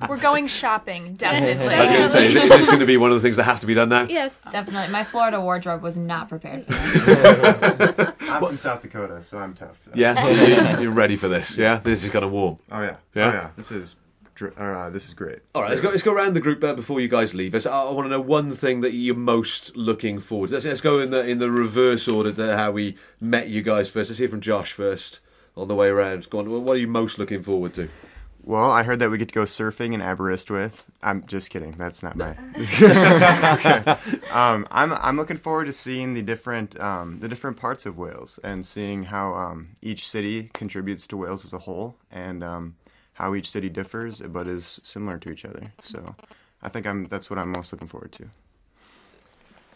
not 0.00 0.08
We're 0.08 0.16
going 0.18 0.46
shopping, 0.46 1.14
definitely. 1.14 1.74
I 1.76 1.80
was 1.80 1.90
going 1.90 2.02
to 2.02 2.08
say, 2.08 2.26
is, 2.26 2.34
is 2.36 2.48
this 2.48 2.66
going 2.66 2.80
to 2.80 2.86
be 2.86 2.96
one 2.96 3.10
of 3.10 3.16
the 3.16 3.20
things 3.22 3.36
that 3.36 3.44
has 3.44 3.60
to 3.60 3.66
be 3.66 3.74
done 3.74 3.88
now? 3.88 4.04
Yes. 4.08 4.40
Definitely. 4.50 4.92
My 4.92 5.04
Florida 5.04 5.40
wardrobe 5.40 5.82
was 5.82 5.96
not 5.96 6.28
prepared 6.28 6.66
for 6.66 6.72
that. 6.72 8.14
I'm 8.22 8.42
from 8.44 8.56
South 8.56 8.82
Dakota, 8.82 9.22
so 9.22 9.38
I'm 9.38 9.54
tough. 9.54 9.78
Yeah, 9.94 10.28
You- 10.76 10.82
you're 10.84 10.92
ready 10.92 11.16
for 11.16 11.28
this. 11.28 11.56
Yeah, 11.56 11.76
this 11.76 12.04
is 12.04 12.10
going 12.10 12.22
to 12.22 12.28
warm. 12.28 12.58
Oh 12.70 12.82
yeah. 12.82 12.96
Yeah? 13.14 13.28
Oh 13.28 13.32
yeah. 13.32 13.50
This 13.56 13.70
is 13.70 13.96
dr- 14.34 14.56
uh, 14.58 14.90
this 14.90 15.06
is 15.08 15.14
great. 15.14 15.40
All 15.54 15.62
right, 15.62 15.70
let's 15.70 15.80
go, 15.82 15.88
let's 15.90 16.02
go 16.02 16.14
around 16.14 16.34
the 16.34 16.40
group 16.40 16.62
uh, 16.64 16.74
before 16.74 17.00
you 17.00 17.08
guys 17.08 17.34
leave 17.34 17.54
us. 17.54 17.66
I, 17.66 17.82
I 17.84 17.90
want 17.90 18.06
to 18.06 18.10
know 18.10 18.20
one 18.20 18.50
thing 18.52 18.80
that 18.80 18.92
you're 18.92 19.14
most 19.14 19.76
looking 19.76 20.18
forward 20.20 20.48
to. 20.48 20.54
Let's, 20.54 20.64
let's 20.66 20.80
go 20.80 20.98
in 21.00 21.10
the 21.10 21.26
in 21.26 21.38
the 21.38 21.50
reverse 21.50 22.08
order 22.08 22.32
to 22.32 22.56
how 22.56 22.70
we 22.72 22.96
met 23.20 23.48
you 23.48 23.62
guys 23.62 23.88
first. 23.88 24.10
Let's 24.10 24.18
hear 24.18 24.28
from 24.28 24.40
Josh 24.40 24.72
first 24.72 25.20
on 25.56 25.68
the 25.68 25.74
way 25.74 25.88
around. 25.88 26.28
Go 26.30 26.38
on, 26.38 26.64
what 26.64 26.76
are 26.76 26.80
you 26.80 26.88
most 26.88 27.18
looking 27.18 27.42
forward 27.42 27.74
to? 27.74 27.88
Well, 28.44 28.72
I 28.72 28.82
heard 28.82 28.98
that 28.98 29.10
we 29.10 29.18
get 29.18 29.28
to 29.28 29.34
go 29.34 29.44
surfing 29.44 29.92
in 29.92 30.00
Aberystwyth. 30.02 30.84
I'm 31.00 31.24
just 31.26 31.50
kidding. 31.50 31.72
That's 31.72 32.02
not 32.02 32.16
my. 32.16 32.30
um, 34.32 34.66
I'm 34.72 34.92
I'm 34.92 35.16
looking 35.16 35.36
forward 35.36 35.66
to 35.66 35.72
seeing 35.72 36.14
the 36.14 36.22
different 36.22 36.78
um, 36.80 37.20
the 37.20 37.28
different 37.28 37.56
parts 37.56 37.86
of 37.86 37.98
Wales 37.98 38.40
and 38.42 38.66
seeing 38.66 39.04
how 39.04 39.32
um, 39.34 39.68
each 39.80 40.08
city 40.08 40.50
contributes 40.54 41.06
to 41.08 41.16
Wales 41.16 41.44
as 41.44 41.52
a 41.52 41.58
whole 41.58 41.94
and 42.10 42.42
um, 42.42 42.74
how 43.12 43.36
each 43.36 43.48
city 43.48 43.68
differs 43.68 44.20
but 44.20 44.48
is 44.48 44.80
similar 44.82 45.18
to 45.18 45.30
each 45.30 45.44
other. 45.44 45.72
So, 45.80 46.16
I 46.62 46.68
think 46.68 46.84
I'm 46.84 47.04
that's 47.04 47.30
what 47.30 47.38
I'm 47.38 47.52
most 47.52 47.70
looking 47.72 47.86
forward 47.86 48.10
to. 48.12 48.28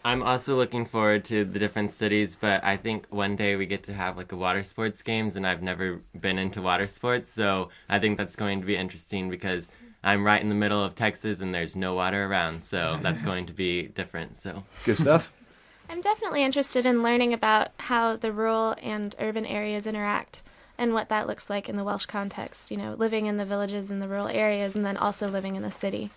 I'm 0.05 0.23
also 0.23 0.55
looking 0.55 0.85
forward 0.85 1.25
to 1.25 1.43
the 1.43 1.59
different 1.59 1.91
cities, 1.91 2.37
but 2.39 2.63
I 2.63 2.77
think 2.77 3.07
one 3.09 3.35
day 3.35 3.55
we 3.55 3.65
get 3.65 3.83
to 3.83 3.93
have 3.93 4.17
like 4.17 4.31
a 4.31 4.37
water 4.37 4.63
sports 4.63 5.01
games, 5.01 5.35
and 5.35 5.45
I've 5.45 5.61
never 5.61 6.01
been 6.19 6.37
into 6.37 6.61
water 6.61 6.87
sports, 6.87 7.29
so 7.29 7.69
I 7.89 7.99
think 7.99 8.17
that's 8.17 8.35
going 8.35 8.61
to 8.61 8.65
be 8.65 8.75
interesting 8.75 9.29
because 9.29 9.67
I'm 10.03 10.25
right 10.25 10.41
in 10.41 10.49
the 10.49 10.55
middle 10.55 10.83
of 10.83 10.95
Texas 10.95 11.41
and 11.41 11.53
there's 11.53 11.75
no 11.75 11.93
water 11.93 12.25
around, 12.25 12.63
so 12.63 12.99
that's 13.01 13.21
going 13.21 13.47
to 13.47 13.53
be 13.53 13.87
different. 13.87 14.37
So 14.37 14.63
Good 14.85 14.97
stuff. 14.97 15.33
I'm 15.89 16.01
definitely 16.01 16.43
interested 16.43 16.85
in 16.85 17.01
learning 17.01 17.33
about 17.33 17.69
how 17.77 18.17
the 18.17 18.31
rural 18.31 18.75
and 18.81 19.15
urban 19.19 19.45
areas 19.45 19.87
interact 19.87 20.43
and 20.77 20.93
what 20.93 21.09
that 21.09 21.27
looks 21.27 21.49
like 21.49 21.69
in 21.69 21.75
the 21.75 21.83
Welsh 21.83 22.05
context. 22.05 22.71
You 22.71 22.77
know, 22.77 22.93
living 22.93 23.25
in 23.25 23.37
the 23.37 23.45
villages 23.45 23.89
and 23.89 24.01
the 24.01 24.07
rural 24.07 24.27
areas, 24.27 24.75
and 24.75 24.85
then 24.85 24.97
also 24.97 25.29
living 25.29 25.55
in 25.55 25.63
the 25.63 25.71
city. 25.71 26.11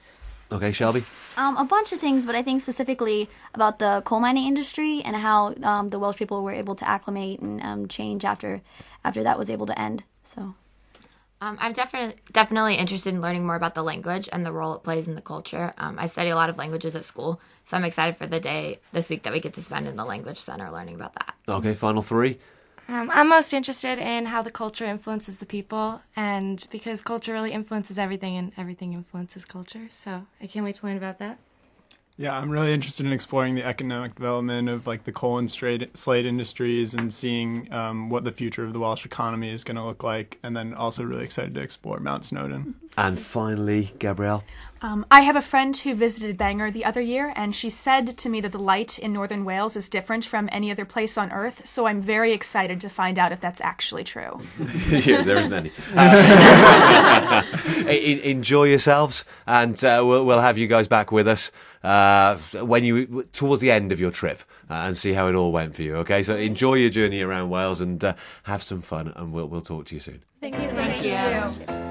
Okay, 0.53 0.73
Shelby. 0.73 1.05
Um, 1.37 1.57
a 1.57 1.65
bunch 1.65 1.93
of 1.93 2.01
things, 2.01 2.27
but 2.27 2.35
I 2.35 2.43
think 2.43 2.61
specifically 2.61 3.29
about 3.55 3.79
the 3.79 4.03
coal 4.05 4.21
mining 4.21 4.47
industry 4.47 5.01
and 5.05 5.15
how 5.15 5.55
um, 5.63 5.89
the 5.89 5.99
Welsh 5.99 6.17
people 6.17 6.43
were 6.43 6.53
able 6.53 6.75
to 6.75 6.89
acclimate 6.89 7.41
and 7.41 7.63
um, 7.63 7.89
change 7.89 8.25
after 8.25 8.61
after 9.05 9.23
that 9.23 9.39
was 9.39 9.49
able 9.49 9.67
to 9.67 9.79
end. 9.79 10.03
So 10.25 10.55
Um, 11.41 11.57
I'm 11.59 11.73
definitely 11.73 12.17
definitely 12.33 12.75
interested 12.77 13.15
in 13.15 13.23
learning 13.23 13.47
more 13.47 13.57
about 13.57 13.75
the 13.75 13.83
language 13.83 14.29
and 14.33 14.45
the 14.45 14.53
role 14.53 14.75
it 14.75 14.83
plays 14.83 15.09
in 15.09 15.15
the 15.15 15.23
culture. 15.23 15.73
Um, 15.79 15.97
I 15.99 16.07
study 16.07 16.29
a 16.31 16.37
lot 16.37 16.51
of 16.51 16.59
languages 16.59 16.95
at 16.95 17.05
school, 17.05 17.41
so 17.65 17.77
I'm 17.77 17.85
excited 17.85 18.17
for 18.19 18.27
the 18.27 18.41
day 18.41 18.81
this 18.93 19.09
week 19.09 19.23
that 19.23 19.33
we 19.33 19.41
get 19.41 19.55
to 19.55 19.63
spend 19.63 19.89
in 19.89 19.97
the 19.97 20.05
language 20.05 20.37
center 20.37 20.71
learning 20.71 20.97
about 20.97 21.15
that. 21.15 21.35
Okay, 21.49 21.75
final 21.75 22.03
three. 22.03 22.39
Um, 22.91 23.09
I'm 23.15 23.29
most 23.29 23.53
interested 23.53 24.01
in 24.01 24.27
how 24.27 24.43
the 24.43 24.51
culture 24.51 24.85
influences 24.85 25.39
the 25.39 25.47
people, 25.47 26.03
and 26.17 26.67
because 26.73 27.01
culture 27.03 27.33
really 27.33 27.53
influences 27.53 27.99
everything, 27.99 28.37
and 28.37 28.53
everything 28.57 28.95
influences 28.95 29.45
culture. 29.45 29.87
So 29.91 30.27
I 30.41 30.49
can't 30.49 30.65
wait 30.65 30.75
to 30.77 30.87
learn 30.87 30.97
about 30.97 31.21
that. 31.21 31.39
Yeah, 32.17 32.37
I'm 32.37 32.51
really 32.51 32.75
interested 32.75 33.07
in 33.07 33.13
exploring 33.13 33.55
the 33.55 33.65
economic 33.65 34.17
development 34.17 34.69
of 34.69 34.89
like 34.89 35.05
the 35.05 35.13
coal 35.13 35.39
and 35.39 35.49
slate 35.49 36.27
industries 36.27 36.93
and 36.93 37.13
seeing 37.13 37.73
um, 37.73 38.11
what 38.11 38.25
the 38.25 38.33
future 38.33 38.65
of 38.65 38.73
the 38.73 38.81
Welsh 38.81 39.07
economy 39.07 39.51
is 39.51 39.63
going 39.63 39.77
to 39.77 39.85
look 39.85 40.03
like, 40.03 40.39
and 40.43 40.57
then 40.57 40.75
also 40.75 41.05
really 41.05 41.25
excited 41.25 41.55
to 41.55 41.61
explore 41.61 42.01
Mount 42.01 42.25
Snowdon. 42.25 42.75
And 42.97 43.19
finally, 43.19 43.93
Gabrielle. 43.99 44.45
Um, 44.83 45.05
I 45.11 45.21
have 45.23 45.37
a 45.37 45.43
friend 45.43 45.77
who 45.77 45.95
visited 45.95 46.39
Bangor 46.39 46.71
the 46.71 46.87
other 46.87 47.03
year, 47.03 47.35
and 47.37 47.55
she 47.55 47.69
said 47.69 48.17
to 48.17 48.29
me 48.31 48.41
that 48.41 48.53
the 48.53 48.59
light 48.59 48.99
in 48.99 49.13
northern 49.13 49.45
Wales 49.45 49.77
is 49.77 49.91
different 49.91 50.25
from 50.25 50.49
any 50.51 50.71
other 50.71 50.87
place 50.87 51.19
on 51.19 51.31
Earth. 51.33 51.67
So 51.67 51.87
I'm 51.87 52.01
very 52.01 52.33
excited 52.33 52.81
to 52.81 52.89
find 52.89 53.19
out 53.19 53.31
if 53.31 53.43
that's 53.43 53.61
actually 53.61 54.05
true. 54.05 54.41
yeah, 54.91 55.23
there 55.23 55.37
isn't 55.37 55.53
any. 55.53 55.73
Uh, 55.93 57.43
en- 57.89 58.21
enjoy 58.21 58.65
yourselves, 58.65 59.25
and 59.47 59.83
uh, 59.85 60.03
we'll, 60.05 60.25
we'll 60.25 60.41
have 60.41 60.57
you 60.57 60.67
guys 60.67 60.89
back 60.89 61.13
with 61.13 61.29
us 61.29 61.51
uh, 61.83 62.37
when 62.37 62.85
you 62.85 63.25
towards 63.33 63.61
the 63.61 63.71
end 63.71 63.93
of 63.93 64.01
your 64.01 64.11
trip 64.11 64.41
uh, 64.69 64.85
and 64.87 64.97
see 64.97 65.13
how 65.13 65.29
it 65.29 65.35
all 65.35 65.53
went 65.53 65.75
for 65.75 65.83
you. 65.83 65.97
Okay, 65.97 66.23
so 66.23 66.37
enjoy 66.37 66.75
your 66.75 66.91
journey 66.91 67.21
around 67.21 67.51
Wales 67.51 67.81
and 67.81 68.03
uh, 68.03 68.15
have 68.45 68.63
some 68.63 68.83
fun, 68.83 69.13
and 69.17 69.33
we'll 69.33 69.47
we'll 69.47 69.61
talk 69.61 69.87
to 69.87 69.95
you 69.95 70.01
soon. 70.01 70.23
Thank 70.41 70.57
you 70.57 70.69
so 70.69 70.75
Thank 70.77 71.69
you. 71.69 71.90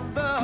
The 0.00 0.29